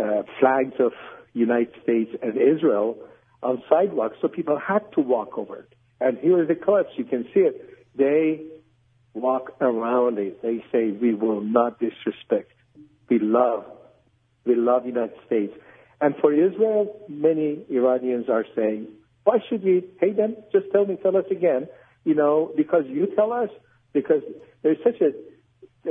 uh, 0.00 0.22
flags 0.38 0.74
of 0.78 0.92
United 1.32 1.74
States 1.82 2.10
and 2.22 2.36
Israel 2.36 2.96
on 3.42 3.62
sidewalks, 3.68 4.16
so 4.20 4.28
people 4.28 4.58
had 4.58 4.82
to 4.92 5.00
walk 5.00 5.38
over 5.38 5.56
it. 5.58 5.72
And 6.00 6.18
here 6.18 6.40
are 6.42 6.46
the 6.46 6.54
clips. 6.54 6.90
You 6.96 7.04
can 7.04 7.24
see 7.34 7.40
it. 7.40 7.54
They 7.96 8.42
walk 9.14 9.52
around 9.60 10.18
it. 10.18 10.42
They 10.42 10.64
say, 10.72 10.90
we 10.90 11.14
will 11.14 11.40
not 11.40 11.78
disrespect. 11.78 12.52
We 13.08 13.18
love, 13.18 13.64
we 14.44 14.54
love 14.54 14.86
United 14.86 15.16
States. 15.26 15.52
And 16.00 16.14
for 16.20 16.32
Israel, 16.32 17.04
many 17.08 17.64
Iranians 17.70 18.26
are 18.28 18.46
saying, 18.56 18.88
why 19.24 19.38
should 19.48 19.62
we 19.62 19.84
hate 20.00 20.16
them? 20.16 20.36
Just 20.52 20.66
tell 20.72 20.86
me, 20.86 20.96
tell 21.02 21.16
us 21.16 21.26
again. 21.30 21.68
You 22.04 22.14
know, 22.14 22.52
because 22.56 22.84
you 22.86 23.08
tell 23.14 23.32
us, 23.32 23.50
because 23.92 24.22
there's 24.62 24.78
such 24.82 25.00
a, 25.02 25.10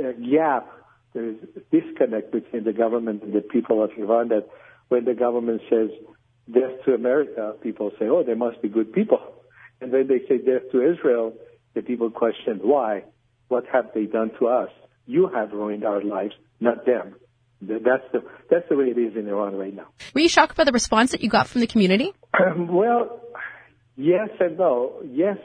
a 0.00 0.12
gap, 0.14 0.68
there's 1.12 1.36
a 1.56 1.60
disconnect 1.76 2.32
between 2.32 2.64
the 2.64 2.72
government 2.72 3.22
and 3.22 3.32
the 3.32 3.40
people 3.40 3.82
of 3.82 3.90
Iran 3.96 4.28
that 4.28 4.48
when 4.88 5.04
the 5.04 5.14
government 5.14 5.62
says 5.68 5.90
death 6.52 6.84
to 6.84 6.94
America, 6.94 7.54
people 7.62 7.90
say, 7.98 8.06
oh, 8.06 8.22
they 8.24 8.34
must 8.34 8.60
be 8.62 8.68
good 8.68 8.92
people. 8.92 9.20
And 9.80 9.92
when 9.92 10.08
they 10.08 10.20
say 10.28 10.38
death 10.38 10.70
to 10.72 10.92
Israel, 10.92 11.34
the 11.74 11.82
people 11.82 12.10
question 12.10 12.60
why. 12.62 13.04
What 13.48 13.64
have 13.72 13.86
they 13.94 14.04
done 14.04 14.30
to 14.38 14.46
us? 14.46 14.70
You 15.06 15.28
have 15.34 15.52
ruined 15.52 15.84
our 15.84 16.02
lives, 16.02 16.34
not 16.60 16.86
them. 16.86 17.16
That's 17.60 18.04
the 18.12 18.22
that's 18.48 18.68
the 18.70 18.76
way 18.76 18.86
it 18.86 18.98
is 18.98 19.16
in 19.16 19.28
Iran 19.28 19.54
right 19.54 19.74
now. 19.74 19.88
Were 20.14 20.22
you 20.22 20.28
shocked 20.28 20.56
by 20.56 20.64
the 20.64 20.72
response 20.72 21.10
that 21.10 21.20
you 21.20 21.28
got 21.28 21.46
from 21.46 21.60
the 21.60 21.66
community? 21.66 22.12
well, 22.56 23.20
yes 23.96 24.30
and 24.38 24.56
no. 24.56 25.02
Yes, 25.04 25.36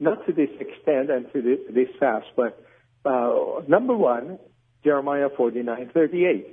not 0.00 0.24
to 0.26 0.32
this 0.32 0.48
extent 0.58 1.10
and 1.10 1.30
to 1.32 1.42
this, 1.42 1.58
this 1.68 1.88
fast, 2.00 2.26
but 2.36 2.64
uh, 3.04 3.62
number 3.68 3.94
one, 3.94 4.38
Jeremiah 4.86 5.28
forty 5.36 5.62
nine 5.62 5.90
thirty 5.92 6.24
eight. 6.24 6.46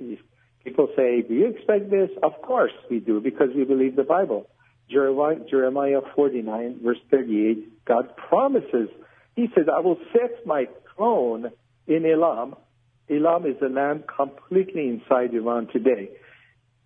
People 0.64 0.88
say, 0.96 1.22
"Do 1.22 1.34
you 1.34 1.46
expect 1.46 1.90
this?" 1.90 2.10
Of 2.22 2.32
course 2.42 2.76
we 2.90 2.98
do, 2.98 3.20
because 3.20 3.50
we 3.54 3.64
believe 3.64 3.94
the 3.96 4.08
Bible. 4.16 4.48
Jeremiah, 4.90 5.38
Jeremiah 5.50 6.00
49, 6.14 6.80
verse 6.84 6.98
38, 7.10 7.86
God 7.86 8.14
promises, 8.28 8.90
He 9.34 9.46
says, 9.54 9.64
I 9.74 9.80
will 9.80 9.96
set 10.12 10.44
my 10.44 10.66
throne 10.94 11.50
in 11.86 12.04
Elam 12.04 12.54
Elam 13.10 13.44
is 13.46 13.56
a 13.62 13.68
land 13.68 14.04
completely 14.06 14.88
inside 14.88 15.34
Iran 15.34 15.68
today. 15.72 16.10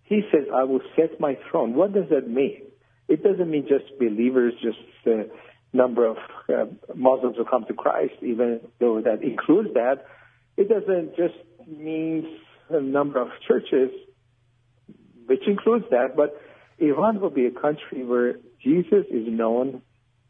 He 0.03 0.21
says, 0.31 0.47
I 0.53 0.63
will 0.63 0.81
set 0.95 1.19
my 1.19 1.37
throne. 1.49 1.75
What 1.75 1.93
does 1.93 2.09
that 2.09 2.27
mean? 2.29 2.63
It 3.07 3.23
doesn't 3.23 3.49
mean 3.49 3.67
just 3.67 3.97
believers, 3.99 4.53
just 4.61 4.77
a 5.05 5.25
number 5.71 6.05
of 6.05 6.17
uh, 6.49 6.65
Muslims 6.95 7.37
who 7.37 7.45
come 7.45 7.65
to 7.67 7.73
Christ, 7.73 8.15
even 8.21 8.59
though 8.79 9.01
that 9.01 9.23
includes 9.23 9.69
that. 9.75 10.05
It 10.59 10.67
doesn't 10.67 11.15
just 11.15 11.35
mean 11.69 12.37
a 12.69 12.81
number 12.81 13.21
of 13.21 13.29
churches, 13.47 13.91
which 15.25 15.47
includes 15.47 15.85
that, 15.91 16.17
but 16.17 16.37
Iran 16.79 17.21
will 17.21 17.29
be 17.29 17.45
a 17.45 17.51
country 17.51 18.03
where 18.03 18.33
Jesus 18.61 19.05
is 19.09 19.25
known, 19.25 19.81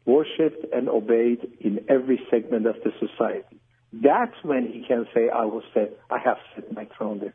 worshipped, 0.05 0.71
and 0.71 0.88
obeyed 0.88 1.39
in 1.59 1.83
every 1.89 2.21
segment 2.29 2.67
of 2.67 2.75
the 2.83 2.91
society. 3.00 3.59
That's 3.91 4.36
when 4.43 4.67
he 4.67 4.86
can 4.88 5.07
say, 5.15 5.29
I 5.33 5.45
will 5.45 5.63
set, 5.74 5.98
I 6.12 6.19
have 6.24 6.38
set 6.53 6.71
my 6.71 6.88
throne 6.95 7.21
there. 7.21 7.33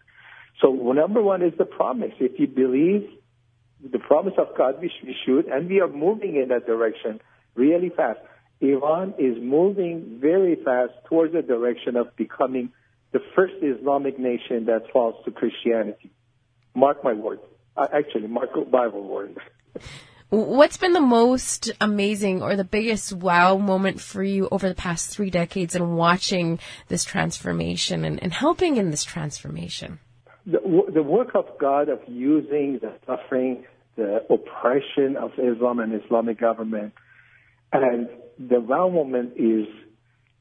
So 0.63 0.71
number 0.71 1.21
one 1.21 1.43
is 1.43 1.53
the 1.59 1.65
promise. 1.65 2.13
If 2.21 2.39
you 2.39 2.47
believe 2.47 3.11
the 3.83 3.99
promise 3.99 4.35
of 4.39 4.57
God, 4.57 4.81
we 4.81 4.93
should, 5.27 5.47
and 5.47 5.69
we 5.69 5.81
are 5.81 5.89
moving 5.89 6.37
in 6.37 6.51
that 6.51 6.65
direction 6.65 7.21
really 7.57 7.89
fast. 7.89 8.21
Iran 8.61 9.15
is 9.19 9.37
moving 9.43 10.19
very 10.21 10.55
fast 10.65 10.93
towards 11.09 11.33
the 11.33 11.43
direction 11.43 11.97
of 11.97 12.15
becoming 12.15 12.71
the 13.15 13.21
first 13.35 13.55
Islamic 13.63 14.19
nation 14.19 14.67
that 14.67 14.91
falls 14.93 15.15
to 15.25 15.31
Christianity. 15.31 16.11
Mark 16.75 17.03
my 17.05 17.13
words. 17.13 17.41
Uh, 17.77 17.87
actually, 17.93 18.27
mark 18.27 18.51
Bible 18.71 19.09
words. 19.09 19.39
What's 20.31 20.77
been 20.77 20.95
the 20.95 21.01
most 21.01 21.71
amazing 21.81 22.43
or 22.43 22.57
the 22.57 22.65
biggest 22.65 23.13
wow 23.13 23.57
moment 23.57 24.01
for 24.01 24.23
you 24.25 24.49
over 24.51 24.69
the 24.69 24.75
past 24.75 25.11
three 25.11 25.31
decades 25.31 25.77
in 25.77 25.95
watching 25.95 26.59
this 26.89 27.05
transformation 27.05 28.05
and, 28.05 28.21
and 28.21 28.33
helping 28.33 28.79
in 28.79 28.91
this 28.91 29.05
transformation? 29.05 30.01
The, 30.45 30.59
the 30.93 31.03
work 31.03 31.37
of 31.37 31.47
God 31.61 31.89
of 31.89 32.01
using 32.09 32.81
the 32.83 32.95
suffering, 33.07 33.65
the 33.95 34.25
oppression 34.29 35.17
of 35.17 35.31
Islam 35.39 35.79
and 35.79 36.03
Islamic 36.05 36.41
government, 36.41 36.95
and 37.73 38.09
the 38.41 38.61
wow 38.61 38.89
moment 38.89 39.35
is 39.37 39.69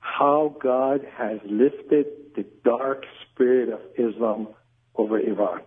how 0.03 0.55
God 0.61 0.99
has 1.17 1.39
lifted 1.45 2.07
the 2.35 2.45
dark 2.65 3.05
spirit 3.31 3.69
of 3.69 3.79
Islam 3.97 4.49
over 4.95 5.17
Iran. 5.17 5.61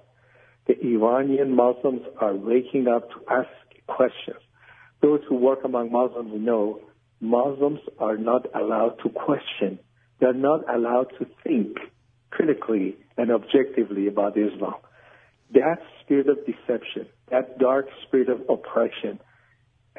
The 0.66 0.78
Iranian 0.85 1.57
Muslims 1.57 2.02
are 2.21 2.35
waking 2.35 2.87
up 2.87 3.09
to 3.11 3.16
ask 3.31 3.49
questions. 3.87 4.37
Those 5.00 5.21
who 5.28 5.37
work 5.37 5.61
among 5.64 5.90
Muslims 5.90 6.33
know 6.35 6.81
Muslims 7.21 7.81
are 7.99 8.19
not 8.19 8.47
allowed 8.55 8.99
to 9.02 9.09
question. 9.09 9.78
They're 10.21 10.35
not 10.35 10.62
allowed 10.73 11.12
to 11.19 11.26
think 11.43 11.78
critically 12.31 12.97
and 13.16 13.31
objectively 13.31 14.07
about 14.07 14.37
Islam. 14.37 14.75
That 15.55 15.78
spirit 16.02 16.28
of 16.28 16.38
deception, 16.45 17.07
that 17.31 17.59
dark 17.59 17.87
spirit 18.07 18.28
of 18.28 18.43
oppression 18.50 19.19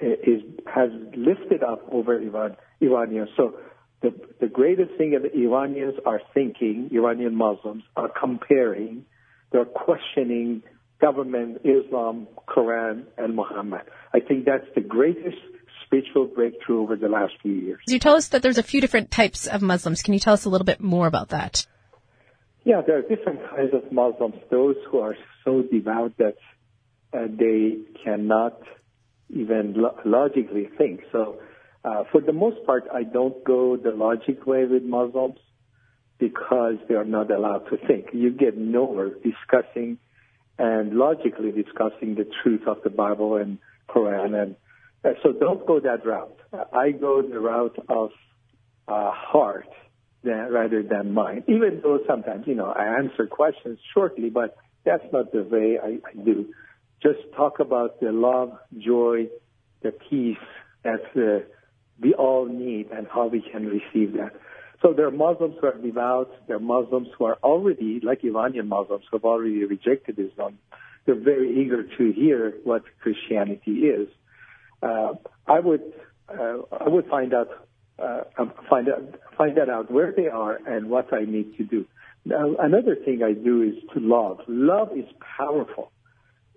eh, 0.02 0.16
is, 0.24 0.42
has 0.74 0.90
lifted 1.16 1.64
up 1.64 1.82
over 1.92 2.22
Iran, 2.22 2.58
Iranians. 2.82 3.30
So 3.36 3.56
the, 4.02 4.14
the 4.40 4.48
greatest 4.48 4.92
thing 4.98 5.12
that 5.12 5.24
the 5.24 5.40
Iranians 5.40 5.96
are 6.06 6.22
thinking, 6.34 6.90
Iranian 6.94 7.36
Muslims, 7.36 7.84
are 7.96 8.10
comparing, 8.10 9.06
they're 9.52 9.66
questioning 9.66 10.62
government, 11.02 11.62
Islam, 11.64 12.28
Quran, 12.48 13.06
and 13.18 13.36
Muhammad. 13.36 13.82
I 14.14 14.20
think 14.20 14.46
that's 14.46 14.66
the 14.76 14.82
greatest 14.82 15.38
spiritual 15.86 16.26
breakthrough 16.26 16.82
over 16.82 16.96
the 16.96 17.08
last 17.08 17.34
few 17.42 17.54
years. 17.54 17.80
You 17.88 18.00
tell 18.00 18.16
us 18.16 18.30
that 18.30 18.42
there's 18.42 18.58
a 18.58 18.64
few 18.64 18.82
different 18.82 19.10
types 19.10 19.48
of 19.48 19.62
Muslims. 19.62 20.02
Can 20.02 20.14
you 20.14 20.20
tell 20.20 20.34
us 20.34 20.46
a 20.46 20.50
little 20.50 20.66
bit 20.66 20.82
more 20.82 21.08
about 21.08 21.30
that? 21.30 21.66
Yeah, 22.64 22.82
there 22.86 22.98
are 22.98 23.02
different 23.02 23.40
kinds 23.50 23.74
of 23.74 23.92
Muslims. 23.92 24.36
Those 24.52 24.76
who 24.92 25.00
are 25.00 25.16
so 25.46 25.62
devout 25.62 26.18
that 26.18 26.36
uh, 27.14 27.28
they 27.30 27.78
cannot 28.04 28.60
even 29.30 29.74
lo- 29.76 29.98
logically 30.04 30.70
think. 30.78 31.02
So 31.12 31.38
Uh, 31.88 32.04
for 32.12 32.20
the 32.20 32.34
most 32.34 32.66
part, 32.66 32.84
I 32.94 33.04
don't 33.04 33.42
go 33.46 33.78
the 33.78 33.92
logic 33.92 34.46
way 34.46 34.66
with 34.66 34.84
Muslims 34.84 35.40
because 36.20 36.76
they 36.90 36.96
are 36.96 37.06
not 37.06 37.32
allowed 37.32 37.70
to 37.70 37.78
think. 37.88 38.08
You 38.12 38.32
get 38.32 38.58
nowhere 38.58 39.12
discussing 39.24 39.98
and 40.58 40.94
logically 40.96 41.52
discussing 41.52 42.16
the 42.16 42.28
truth 42.44 42.68
of 42.68 42.80
the 42.84 42.90
Bible 42.90 43.38
and 43.38 43.58
Quran. 43.88 44.36
And 44.42 44.56
uh, 45.06 45.12
so 45.24 45.32
don't 45.32 45.66
go 45.66 45.80
that 45.80 46.06
route. 46.06 46.38
I 46.74 46.92
go 46.92 47.22
the 47.22 47.40
route 47.40 47.78
of 47.88 48.10
uh, 48.90 49.12
heart 49.12 49.70
than, 50.24 50.52
rather 50.52 50.84
than 50.84 51.14
mind, 51.14 51.44
even 51.48 51.80
though 51.82 52.00
sometimes, 52.06 52.48
you 52.48 52.56
know, 52.56 52.66
I 52.66 52.98
answer 52.98 53.28
questions 53.28 53.80
shortly, 53.94 54.30
but 54.30 54.58
that's 54.84 55.06
not 55.14 55.32
the 55.32 55.44
way 55.44 55.80
I, 55.82 56.00
I 56.06 56.22
do. 56.22 56.54
Just 57.02 57.20
talk 57.38 57.62
about 57.62 58.02
the 58.02 58.12
love, 58.12 58.58
joy, 58.78 59.28
the 59.84 59.94
peace 60.10 60.38
that 60.84 61.04
uh, 61.16 61.46
we 62.02 62.14
all 62.14 62.46
need 62.46 62.92
and 62.92 63.08
how 63.08 63.28
we 63.28 63.42
can 63.42 63.66
receive 63.66 64.14
that. 64.14 64.34
So 64.82 64.94
there 64.94 65.08
are 65.08 65.12
Muslims 65.12 65.56
who 65.60 65.68
are 65.68 65.78
devout. 65.78 66.30
There 66.48 66.58
are 66.58 66.60
Muslims 66.60 67.08
who 67.18 67.26
are 67.26 67.38
already, 67.44 68.00
like 68.04 68.24
Iranian 68.24 68.68
Muslims, 68.68 69.06
who 69.10 69.18
have 69.18 69.26
already 69.26 69.64
rejected 69.66 70.20
Islam. 70.20 70.60
They're 71.06 71.16
very 71.16 71.62
eager 71.62 71.84
to 71.84 72.12
hear 72.12 72.54
what 72.64 72.84
Christianity 73.02 73.88
is. 73.88 74.08
Uh, 74.84 75.14
I 75.48 75.60
would, 75.60 75.82
uh, 76.30 76.58
I 76.80 76.88
would 76.88 77.08
find 77.08 77.34
out, 77.34 77.48
uh, 77.98 78.22
um, 78.38 78.54
find 78.70 78.88
out, 78.90 79.16
find 79.36 79.58
that 79.58 79.70
out 79.70 79.90
where 79.90 80.14
they 80.16 80.28
are 80.28 80.60
and 80.68 80.90
what 80.90 81.12
I 81.12 81.22
need 81.22 81.58
to 81.58 81.64
do. 81.64 81.86
Now, 82.26 82.56
another 82.60 82.96
thing 82.96 83.24
I 83.24 83.34
do 83.34 83.64
is 83.64 83.76
to 83.94 84.00
love. 84.00 84.42
Love 84.48 84.90
is 84.96 85.06
powerful. 85.38 85.92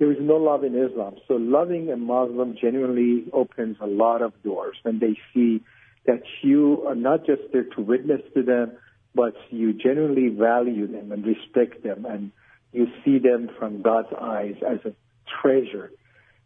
There 0.00 0.10
is 0.10 0.18
no 0.18 0.36
love 0.36 0.64
in 0.64 0.74
Islam. 0.74 1.16
So 1.28 1.34
loving 1.34 1.90
a 1.90 1.96
Muslim 1.96 2.56
genuinely 2.58 3.26
opens 3.34 3.76
a 3.82 3.86
lot 3.86 4.22
of 4.22 4.32
doors 4.42 4.76
when 4.82 4.98
they 4.98 5.14
see 5.34 5.62
that 6.06 6.22
you 6.42 6.84
are 6.88 6.94
not 6.94 7.26
just 7.26 7.42
there 7.52 7.64
to 7.76 7.82
witness 7.82 8.22
to 8.34 8.42
them, 8.42 8.72
but 9.14 9.34
you 9.50 9.74
genuinely 9.74 10.28
value 10.28 10.86
them 10.86 11.12
and 11.12 11.22
respect 11.26 11.82
them 11.84 12.06
and 12.06 12.32
you 12.72 12.86
see 13.04 13.18
them 13.18 13.50
from 13.58 13.82
God's 13.82 14.08
eyes 14.18 14.54
as 14.66 14.78
a 14.86 14.94
treasure. 15.42 15.92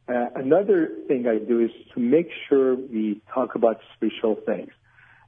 Uh, 0.08 0.26
another 0.34 0.90
thing 1.06 1.28
I 1.28 1.38
do 1.38 1.60
is 1.60 1.70
to 1.94 2.00
make 2.00 2.30
sure 2.48 2.74
we 2.74 3.22
talk 3.32 3.54
about 3.54 3.78
spiritual 3.94 4.36
things. 4.44 4.70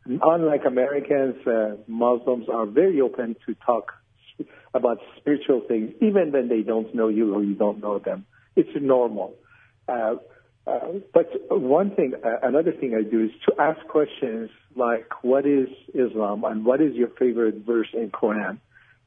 Unlike 0.04 0.64
Americans, 0.66 1.46
uh, 1.46 1.76
Muslims 1.86 2.48
are 2.52 2.66
very 2.66 3.00
open 3.00 3.36
to 3.46 3.54
talk 3.64 3.92
about 4.76 4.98
spiritual 5.16 5.62
things, 5.66 5.92
even 6.00 6.32
when 6.32 6.48
they 6.48 6.62
don't 6.62 6.94
know 6.94 7.08
you 7.08 7.34
or 7.34 7.42
you 7.42 7.54
don't 7.54 7.80
know 7.80 7.98
them. 7.98 8.26
It's 8.54 8.68
normal. 8.80 9.34
Uh, 9.88 10.16
uh, 10.66 10.78
but 11.14 11.28
one 11.50 11.90
thing, 11.94 12.12
uh, 12.24 12.38
another 12.42 12.72
thing 12.72 12.94
I 12.94 13.08
do 13.08 13.24
is 13.24 13.30
to 13.46 13.54
ask 13.60 13.80
questions 13.86 14.50
like, 14.74 15.06
"What 15.22 15.46
is 15.46 15.68
Islam?" 15.94 16.44
and 16.44 16.64
"What 16.64 16.80
is 16.80 16.94
your 16.94 17.08
favorite 17.22 17.58
verse 17.64 17.88
in 17.92 18.10
Quran?" 18.10 18.58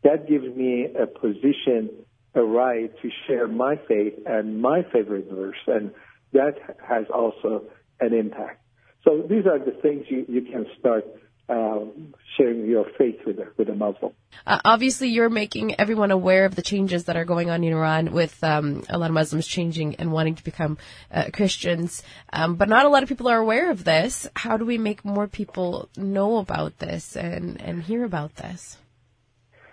That 0.04 0.28
gives 0.28 0.48
me 0.56 0.72
a 0.86 1.06
position, 1.06 1.90
a 2.34 2.44
right 2.44 2.92
to 3.02 3.10
share 3.28 3.48
my 3.48 3.76
faith 3.76 4.16
and 4.26 4.62
my 4.62 4.84
favorite 4.94 5.30
verse, 5.30 5.62
and 5.68 5.92
that 6.32 6.56
has 6.88 7.06
also 7.14 7.64
an 8.00 8.14
impact. 8.14 8.62
So 9.04 9.22
these 9.28 9.46
are 9.46 9.60
the 9.60 9.76
things 9.82 10.06
you, 10.10 10.26
you 10.30 10.42
can 10.42 10.66
start 10.80 11.06
um, 11.50 12.14
sharing 12.38 12.66
your 12.68 12.86
faith 12.98 13.20
with 13.26 13.40
a, 13.40 13.48
with 13.58 13.70
a 13.70 13.76
Muslim. 13.76 14.14
Uh, 14.46 14.60
obviously, 14.64 15.10
you're 15.10 15.30
making 15.30 15.80
everyone 15.80 16.12
aware 16.12 16.46
of 16.46 16.56
the 16.56 16.62
changes 16.62 17.06
that 17.06 17.18
are 17.18 17.26
going 17.26 17.50
on 17.50 17.64
in 17.64 17.74
Iran 17.74 18.12
with 18.12 18.42
um, 18.44 18.84
a 18.90 18.98
lot 18.98 19.08
of 19.08 19.14
Muslims 19.14 19.48
changing 19.48 19.96
and 19.96 20.12
wanting 20.12 20.36
to 20.36 20.44
become 20.44 20.78
uh, 21.12 21.26
Christians. 21.34 22.04
Um, 22.32 22.56
but 22.56 22.70
not 22.70 22.86
a 22.86 22.90
lot 22.90 23.04
of 23.04 23.10
people 23.10 23.28
are 23.28 23.40
aware 23.40 23.72
of 23.72 23.84
this. 23.84 24.28
How 24.36 24.58
do 24.58 24.66
we 24.66 24.78
make 24.78 25.04
more 25.04 25.28
people 25.28 25.90
know 25.98 26.38
about 26.38 26.78
this 26.78 27.16
and, 27.16 27.60
and 27.62 27.84
hear 27.84 28.04
about 28.04 28.36
this? 28.36 28.78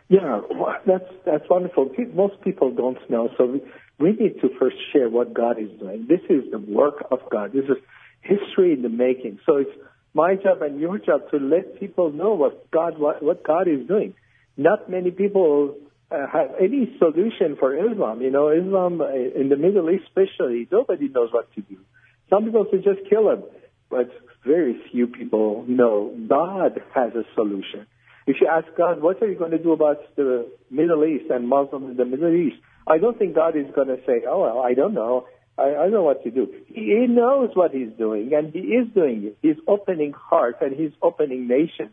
Yeah, 0.09 0.41
that's 0.87 1.11
that's 1.25 1.45
wonderful. 1.51 1.91
Most 2.15 2.41
people 2.43 2.71
don't 2.71 2.99
know, 3.11 3.29
so 3.37 3.45
we, 3.47 3.61
we 3.99 4.13
need 4.13 4.41
to 4.41 4.51
first 4.57 4.77
share 4.93 5.09
what 5.09 5.35
God 5.35 5.59
is 5.59 5.69
doing. 5.81 6.07
This 6.09 6.21
is 6.31 6.49
the 6.53 6.59
work 6.59 7.05
of 7.11 7.19
God. 7.29 7.53
This 7.53 7.65
is 7.65 7.79
history 8.21 8.73
in 8.73 8.83
the 8.83 8.89
making. 8.89 9.41
So 9.45 9.57
it's 9.57 9.71
my 10.17 10.35
job 10.35 10.63
and 10.63 10.81
your 10.81 10.99
job 10.99 11.31
to 11.31 11.37
let 11.37 11.79
people 11.79 12.11
know 12.11 12.33
what 12.35 12.71
God 12.71 12.99
what, 12.99 13.23
what 13.23 13.45
God 13.45 13.69
is 13.69 13.87
doing. 13.87 14.15
Not 14.57 14.91
many 14.91 15.11
people 15.11 15.77
uh, 16.11 16.27
have 16.33 16.53
any 16.59 16.97
solution 16.99 17.57
for 17.61 17.77
Islam. 17.77 18.23
You 18.23 18.31
know, 18.31 18.49
Islam 18.49 19.01
uh, 19.01 19.13
in 19.13 19.51
the 19.51 19.57
Middle 19.57 19.91
East, 19.91 20.05
especially, 20.09 20.67
nobody 20.73 21.09
knows 21.09 21.31
what 21.33 21.53
to 21.55 21.61
do. 21.61 21.77
Some 22.31 22.45
people 22.47 22.67
say 22.71 22.79
just 22.79 23.09
kill 23.11 23.31
him, 23.31 23.43
but 23.91 24.09
very 24.45 24.81
few 24.91 25.07
people 25.07 25.65
know 25.69 26.17
God 26.29 26.81
has 26.95 27.13
a 27.15 27.25
solution. 27.35 27.87
If 28.27 28.37
you 28.41 28.49
ask 28.49 28.67
God, 28.77 29.03
what 29.03 29.23
are 29.23 29.31
you 29.31 29.39
going 29.39 29.53
to 29.53 29.63
do 29.63 29.73
about 29.73 29.99
the 30.17 30.51
Middle 30.71 31.05
East 31.05 31.31
and 31.31 31.47
Muslims 31.47 31.91
in 31.91 31.97
the 31.97 32.05
Middle 32.05 32.35
East? 32.35 32.57
I 32.87 32.99
don't 32.99 33.19
think 33.19 33.35
God 33.35 33.57
is 33.57 33.67
going 33.75 33.89
to 33.89 33.99
say, 34.07 34.23
oh, 34.29 34.43
well, 34.43 34.61
I 34.61 34.75
don't 34.75 34.95
know. 34.95 35.27
I, 35.59 35.75
I 35.75 35.89
know 35.89 36.03
what 36.03 36.23
to 36.25 36.31
do. 36.31 36.53
He 36.67 37.07
knows 37.09 37.51
what 37.55 37.73
he's 37.73 37.93
doing, 37.97 38.31
and 38.35 38.53
he 38.53 38.61
is 38.61 38.89
doing 38.95 39.25
it. 39.25 39.39
He's 39.43 39.57
opening 39.67 40.13
hearts 40.13 40.59
and 40.61 40.75
he's 40.75 40.93
opening 41.03 41.49
nations. 41.49 41.93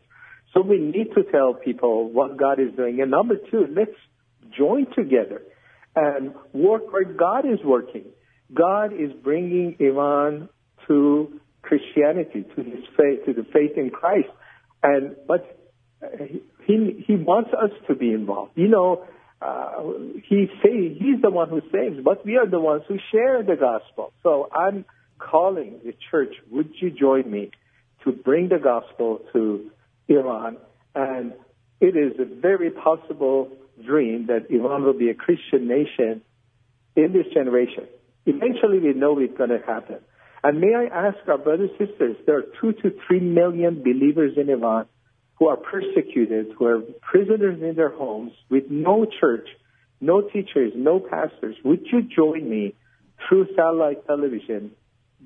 So 0.53 0.61
we 0.61 0.77
need 0.77 1.13
to 1.15 1.23
tell 1.23 1.53
people 1.53 2.09
what 2.11 2.37
God 2.37 2.59
is 2.59 2.75
doing. 2.75 3.01
And 3.01 3.09
number 3.09 3.35
two, 3.49 3.65
let's 3.75 3.97
join 4.55 4.85
together 4.93 5.41
and 5.95 6.33
work 6.53 6.91
where 6.91 7.05
God 7.05 7.45
is 7.45 7.59
working. 7.63 8.05
God 8.53 8.93
is 8.93 9.11
bringing 9.23 9.77
Iran 9.79 10.49
to 10.87 11.39
Christianity, 11.61 12.45
to 12.55 12.63
his 12.63 12.83
faith, 12.97 13.25
to 13.25 13.33
the 13.33 13.45
faith 13.51 13.71
in 13.77 13.89
Christ. 13.89 14.29
And 14.83 15.15
but 15.27 15.57
uh, 16.03 16.25
he 16.65 17.03
he 17.07 17.15
wants 17.15 17.51
us 17.53 17.71
to 17.87 17.95
be 17.95 18.11
involved. 18.11 18.51
You 18.55 18.67
know, 18.67 19.05
uh, 19.43 19.83
he 20.29 20.47
say 20.63 20.95
he's 20.97 21.21
the 21.21 21.29
one 21.29 21.49
who 21.49 21.61
saves, 21.71 21.99
but 22.03 22.25
we 22.25 22.37
are 22.37 22.47
the 22.47 22.59
ones 22.59 22.83
who 22.87 22.97
share 23.11 23.43
the 23.43 23.55
gospel. 23.55 24.13
So 24.23 24.49
I'm 24.53 24.85
calling 25.19 25.79
the 25.83 25.93
church. 26.09 26.33
Would 26.51 26.71
you 26.79 26.91
join 26.91 27.29
me 27.29 27.51
to 28.03 28.11
bring 28.11 28.49
the 28.49 28.59
gospel 28.59 29.19
to 29.33 29.69
Iran? 30.07 30.57
And 30.95 31.33
it 31.81 31.97
is 31.97 32.19
a 32.19 32.25
very 32.25 32.71
possible 32.71 33.49
dream 33.85 34.27
that 34.27 34.49
Iran 34.49 34.83
will 34.83 34.97
be 34.97 35.09
a 35.09 35.13
Christian 35.15 35.67
nation 35.67 36.21
in 36.95 37.11
this 37.11 37.25
generation. 37.33 37.87
Eventually, 38.25 38.79
we 38.79 38.93
know 38.93 39.19
it's 39.19 39.37
going 39.37 39.49
to 39.49 39.59
happen. 39.65 39.97
And 40.43 40.61
may 40.61 40.73
I 40.75 40.85
ask 40.85 41.17
our 41.27 41.37
brothers 41.37 41.71
and 41.79 41.89
sisters, 41.89 42.15
there 42.25 42.37
are 42.37 42.45
two 42.61 42.73
to 42.73 42.93
three 43.07 43.19
million 43.19 43.83
believers 43.83 44.37
in 44.37 44.49
Iran 44.49 44.85
who 45.35 45.47
are 45.47 45.57
persecuted, 45.57 46.47
who 46.57 46.65
are 46.65 46.81
prisoners 47.01 47.61
in 47.61 47.75
their 47.75 47.89
homes 47.89 48.31
with 48.49 48.63
no 48.69 49.05
church, 49.19 49.47
no 49.99 50.21
teachers, 50.21 50.73
no 50.75 50.99
pastors, 50.99 51.55
would 51.63 51.81
you 51.91 52.01
join 52.01 52.49
me 52.49 52.75
through 53.27 53.47
satellite 53.55 54.05
television, 54.05 54.71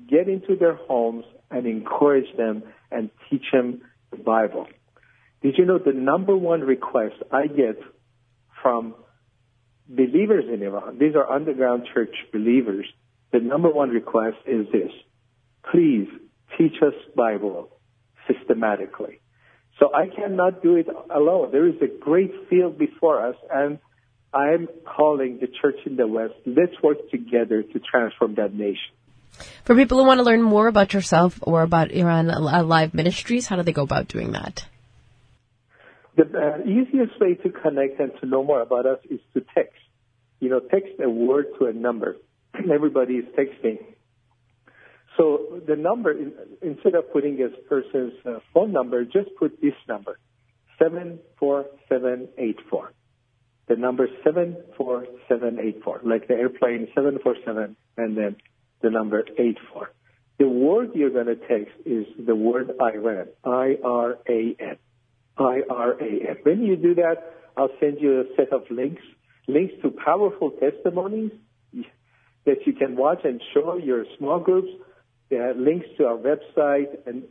get 0.08 0.28
into 0.28 0.56
their 0.56 0.74
homes 0.74 1.24
and 1.50 1.66
encourage 1.66 2.36
them 2.36 2.62
and 2.90 3.10
teach 3.28 3.44
them 3.52 3.82
the 4.10 4.16
Bible? 4.16 4.66
Did 5.42 5.56
you 5.58 5.64
know 5.64 5.78
the 5.78 5.92
number 5.92 6.36
one 6.36 6.60
request 6.60 7.14
I 7.30 7.46
get 7.46 7.78
from 8.62 8.94
believers 9.88 10.44
in 10.52 10.62
Iran, 10.62 10.98
these 10.98 11.14
are 11.14 11.30
underground 11.30 11.86
church 11.92 12.14
believers, 12.32 12.86
the 13.32 13.40
number 13.40 13.70
one 13.70 13.90
request 13.90 14.36
is 14.46 14.66
this. 14.72 14.90
Please 15.70 16.08
teach 16.56 16.74
us 16.82 16.94
Bible 17.16 17.70
systematically. 18.26 19.20
So 19.78 19.90
I 19.94 20.08
cannot 20.08 20.62
do 20.62 20.76
it 20.76 20.88
alone. 21.10 21.50
There 21.52 21.66
is 21.66 21.80
a 21.80 21.86
great 21.86 22.32
field 22.50 22.78
before 22.78 23.24
us, 23.24 23.36
and 23.50 23.78
I 24.34 24.50
am 24.50 24.68
calling 24.84 25.38
the 25.40 25.46
church 25.46 25.76
in 25.86 25.96
the 25.96 26.06
West. 26.06 26.34
Let's 26.44 26.74
work 26.82 27.10
together 27.10 27.62
to 27.62 27.78
transform 27.78 28.34
that 28.34 28.52
nation. 28.52 28.92
For 29.64 29.76
people 29.76 29.98
who 29.98 30.04
want 30.04 30.18
to 30.18 30.24
learn 30.24 30.42
more 30.42 30.66
about 30.66 30.92
yourself 30.92 31.38
or 31.42 31.62
about 31.62 31.92
Iran 31.92 32.28
Alive 32.30 32.92
Ministries, 32.92 33.46
how 33.46 33.56
do 33.56 33.62
they 33.62 33.72
go 33.72 33.82
about 33.82 34.08
doing 34.08 34.32
that? 34.32 34.64
The 36.16 36.24
uh, 36.24 36.68
easiest 36.68 37.20
way 37.20 37.34
to 37.34 37.50
connect 37.50 38.00
and 38.00 38.10
to 38.20 38.26
know 38.26 38.42
more 38.42 38.60
about 38.60 38.86
us 38.86 38.98
is 39.08 39.20
to 39.34 39.44
text. 39.54 39.78
You 40.40 40.48
know, 40.50 40.58
text 40.58 40.94
a 41.00 41.08
word 41.08 41.46
to 41.58 41.66
a 41.66 41.72
number. 41.72 42.16
Everybody 42.54 43.14
is 43.14 43.26
texting. 43.36 43.78
So 45.18 45.60
the 45.66 45.74
number, 45.74 46.14
instead 46.62 46.94
of 46.94 47.12
putting 47.12 47.42
a 47.42 47.48
person's 47.68 48.12
uh, 48.24 48.38
phone 48.54 48.72
number, 48.72 49.04
just 49.04 49.30
put 49.36 49.60
this 49.60 49.74
number, 49.88 50.20
74784. 50.78 52.92
The 53.66 53.74
number 53.76 54.08
74784, 54.24 56.00
like 56.04 56.28
the 56.28 56.34
airplane 56.34 56.86
747 56.94 57.74
and 57.96 58.16
then 58.16 58.36
the 58.80 58.90
number 58.90 59.24
84. 59.36 59.90
The 60.38 60.48
word 60.48 60.90
you're 60.94 61.10
going 61.10 61.26
to 61.26 61.34
text 61.34 61.74
is 61.84 62.06
the 62.24 62.36
word 62.36 62.70
Iran, 62.80 63.26
I-R-A-N, 63.44 64.76
I-R-A-N. 65.36 66.36
When 66.44 66.62
you 66.62 66.76
do 66.76 66.94
that, 66.94 67.34
I'll 67.56 67.72
send 67.80 68.00
you 68.00 68.20
a 68.20 68.24
set 68.36 68.52
of 68.52 68.62
links, 68.70 69.02
links 69.48 69.74
to 69.82 69.90
powerful 69.90 70.52
testimonies 70.52 71.32
that 72.46 72.64
you 72.66 72.72
can 72.72 72.94
watch 72.96 73.24
and 73.24 73.42
show 73.52 73.76
your 73.76 74.04
small 74.16 74.38
groups 74.38 74.68
uh, 75.30 75.52
links 75.56 75.86
to 75.98 76.06
our 76.06 76.16
website, 76.16 77.06
and 77.06 77.24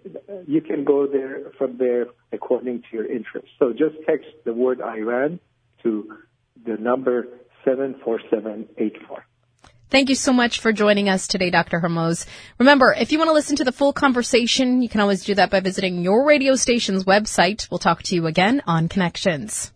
you 0.47 0.61
can 0.61 0.83
go 0.83 1.07
there 1.07 1.51
from 1.57 1.77
there 1.77 2.07
according 2.31 2.81
to 2.81 2.87
your 2.91 3.05
interest. 3.05 3.47
So 3.59 3.71
just 3.71 3.95
text 4.07 4.27
the 4.45 4.53
word 4.53 4.81
Iran 4.81 5.39
to 5.83 6.17
the 6.65 6.77
number 6.77 7.27
74784. 7.65 9.25
Thank 9.89 10.09
you 10.09 10.15
so 10.15 10.33
much 10.33 10.59
for 10.59 10.73
joining 10.73 11.07
us 11.07 11.27
today, 11.27 11.49
Dr. 11.49 11.79
Hormoz. 11.79 12.25
Remember, 12.59 12.93
if 12.93 13.13
you 13.13 13.17
want 13.17 13.29
to 13.29 13.33
listen 13.33 13.55
to 13.55 13.63
the 13.63 13.71
full 13.71 13.93
conversation, 13.93 14.81
you 14.81 14.89
can 14.89 14.99
always 14.99 15.23
do 15.23 15.33
that 15.35 15.49
by 15.49 15.61
visiting 15.61 16.01
your 16.01 16.25
radio 16.25 16.55
station's 16.55 17.05
website. 17.05 17.71
We'll 17.71 17.79
talk 17.79 18.03
to 18.03 18.15
you 18.15 18.27
again 18.27 18.61
on 18.67 18.89
Connections. 18.89 19.71